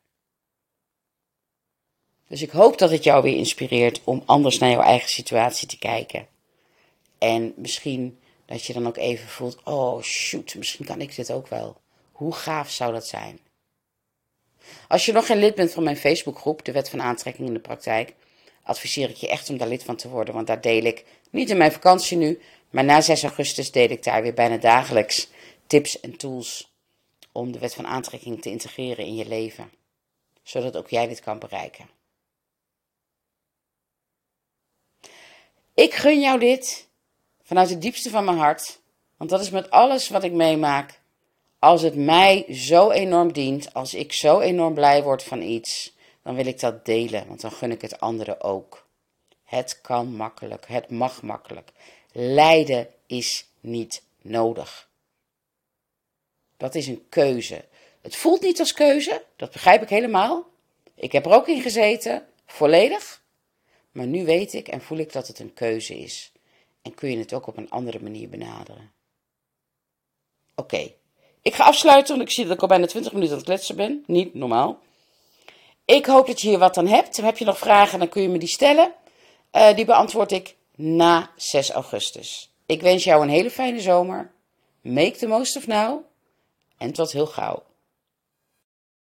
Dus 2.28 2.42
ik 2.42 2.50
hoop 2.50 2.78
dat 2.78 2.90
het 2.90 3.04
jou 3.04 3.22
weer 3.22 3.36
inspireert 3.36 4.00
om 4.04 4.22
anders 4.26 4.58
naar 4.58 4.70
jouw 4.70 4.80
eigen 4.80 5.08
situatie 5.08 5.68
te 5.68 5.78
kijken. 5.78 6.26
En 7.18 7.52
misschien 7.56 8.18
dat 8.46 8.64
je 8.64 8.72
dan 8.72 8.86
ook 8.86 8.96
even 8.96 9.28
voelt: 9.28 9.62
oh 9.64 10.02
shoot, 10.02 10.54
misschien 10.54 10.84
kan 10.84 11.00
ik 11.00 11.16
dit 11.16 11.32
ook 11.32 11.48
wel. 11.48 11.80
Hoe 12.12 12.32
gaaf 12.34 12.70
zou 12.70 12.92
dat 12.92 13.06
zijn? 13.06 13.38
Als 14.88 15.06
je 15.06 15.12
nog 15.12 15.26
geen 15.26 15.38
lid 15.38 15.54
bent 15.54 15.72
van 15.72 15.82
mijn 15.82 15.96
Facebookgroep, 15.96 16.64
de 16.64 16.72
Wet 16.72 16.88
van 16.88 17.02
Aantrekking 17.02 17.48
in 17.48 17.54
de 17.54 17.60
Praktijk, 17.60 18.14
adviseer 18.62 19.10
ik 19.10 19.16
je 19.16 19.28
echt 19.28 19.50
om 19.50 19.56
daar 19.56 19.68
lid 19.68 19.82
van 19.84 19.96
te 19.96 20.08
worden. 20.08 20.34
Want 20.34 20.46
daar 20.46 20.60
deel 20.60 20.84
ik, 20.84 21.04
niet 21.30 21.50
in 21.50 21.56
mijn 21.56 21.72
vakantie 21.72 22.16
nu, 22.16 22.40
maar 22.70 22.84
na 22.84 23.00
6 23.00 23.22
augustus 23.22 23.70
deel 23.70 23.90
ik 23.90 24.02
daar 24.02 24.22
weer 24.22 24.34
bijna 24.34 24.56
dagelijks 24.56 25.28
tips 25.66 26.00
en 26.00 26.16
tools 26.16 26.71
om 27.32 27.52
de 27.52 27.58
Wet 27.58 27.74
van 27.74 27.86
Aantrekking 27.86 28.42
te 28.42 28.50
integreren 28.50 29.04
in 29.04 29.14
je 29.14 29.28
leven. 29.28 29.72
Zodat 30.42 30.76
ook 30.76 30.88
jij 30.88 31.06
dit 31.06 31.20
kan 31.20 31.38
bereiken. 31.38 31.88
Ik 35.74 35.94
gun 35.94 36.20
jou 36.20 36.38
dit 36.38 36.88
vanuit 37.42 37.70
het 37.70 37.82
diepste 37.82 38.10
van 38.10 38.24
mijn 38.24 38.38
hart, 38.38 38.80
want 39.16 39.30
dat 39.30 39.40
is 39.40 39.50
met 39.50 39.70
alles 39.70 40.08
wat 40.08 40.24
ik 40.24 40.32
meemaak 40.32 41.00
als 41.62 41.82
het 41.82 41.94
mij 41.94 42.44
zo 42.54 42.90
enorm 42.90 43.32
dient, 43.32 43.74
als 43.74 43.94
ik 43.94 44.12
zo 44.12 44.40
enorm 44.40 44.74
blij 44.74 45.02
word 45.02 45.22
van 45.22 45.42
iets, 45.42 45.96
dan 46.22 46.34
wil 46.34 46.46
ik 46.46 46.60
dat 46.60 46.84
delen, 46.84 47.26
want 47.26 47.40
dan 47.40 47.52
gun 47.52 47.70
ik 47.70 47.80
het 47.80 48.00
anderen 48.00 48.40
ook. 48.40 48.86
Het 49.44 49.80
kan 49.80 50.16
makkelijk, 50.16 50.68
het 50.68 50.90
mag 50.90 51.22
makkelijk. 51.22 51.72
Lijden 52.12 52.88
is 53.06 53.46
niet 53.60 54.02
nodig. 54.20 54.88
Dat 56.62 56.74
is 56.74 56.86
een 56.86 57.06
keuze. 57.08 57.64
Het 58.00 58.16
voelt 58.16 58.40
niet 58.40 58.60
als 58.60 58.72
keuze, 58.72 59.22
dat 59.36 59.50
begrijp 59.50 59.82
ik 59.82 59.88
helemaal. 59.88 60.46
Ik 60.94 61.12
heb 61.12 61.26
er 61.26 61.32
ook 61.32 61.48
in 61.48 61.60
gezeten, 61.60 62.26
volledig. 62.46 63.22
Maar 63.92 64.06
nu 64.06 64.24
weet 64.24 64.52
ik 64.52 64.68
en 64.68 64.82
voel 64.82 64.98
ik 64.98 65.12
dat 65.12 65.26
het 65.26 65.38
een 65.38 65.54
keuze 65.54 65.98
is. 65.98 66.32
En 66.82 66.94
kun 66.94 67.10
je 67.10 67.18
het 67.18 67.32
ook 67.32 67.46
op 67.46 67.56
een 67.56 67.70
andere 67.70 68.00
manier 68.00 68.28
benaderen. 68.28 68.92
Oké, 70.54 70.92
ik 71.42 71.54
ga 71.54 71.64
afsluiten, 71.64 72.16
want 72.16 72.28
ik 72.28 72.34
zie 72.34 72.44
dat 72.44 72.54
ik 72.54 72.62
al 72.62 72.68
bijna 72.68 72.86
20 72.86 73.12
minuten 73.12 73.32
aan 73.32 73.40
het 73.40 73.48
kletsen 73.48 73.76
ben. 73.76 74.04
Niet 74.06 74.34
normaal. 74.34 74.78
Ik 75.84 76.06
hoop 76.06 76.26
dat 76.26 76.40
je 76.40 76.48
hier 76.48 76.58
wat 76.58 76.76
aan 76.76 76.86
hebt. 76.86 77.16
Heb 77.16 77.38
je 77.38 77.44
nog 77.44 77.58
vragen, 77.58 77.98
dan 77.98 78.08
kun 78.08 78.22
je 78.22 78.28
me 78.28 78.38
die 78.38 78.48
stellen. 78.48 78.92
Uh, 79.52 79.74
die 79.74 79.84
beantwoord 79.84 80.32
ik 80.32 80.56
na 80.74 81.30
6 81.36 81.70
augustus. 81.70 82.52
Ik 82.66 82.82
wens 82.82 83.04
jou 83.04 83.22
een 83.22 83.28
hele 83.28 83.50
fijne 83.50 83.80
zomer. 83.80 84.30
Make 84.80 85.16
the 85.16 85.26
most 85.26 85.56
of 85.56 85.66
now. 85.66 86.10
En 86.82 86.88
het 86.88 86.96
was 86.96 87.12
heel 87.12 87.26
gauw. 87.26 87.62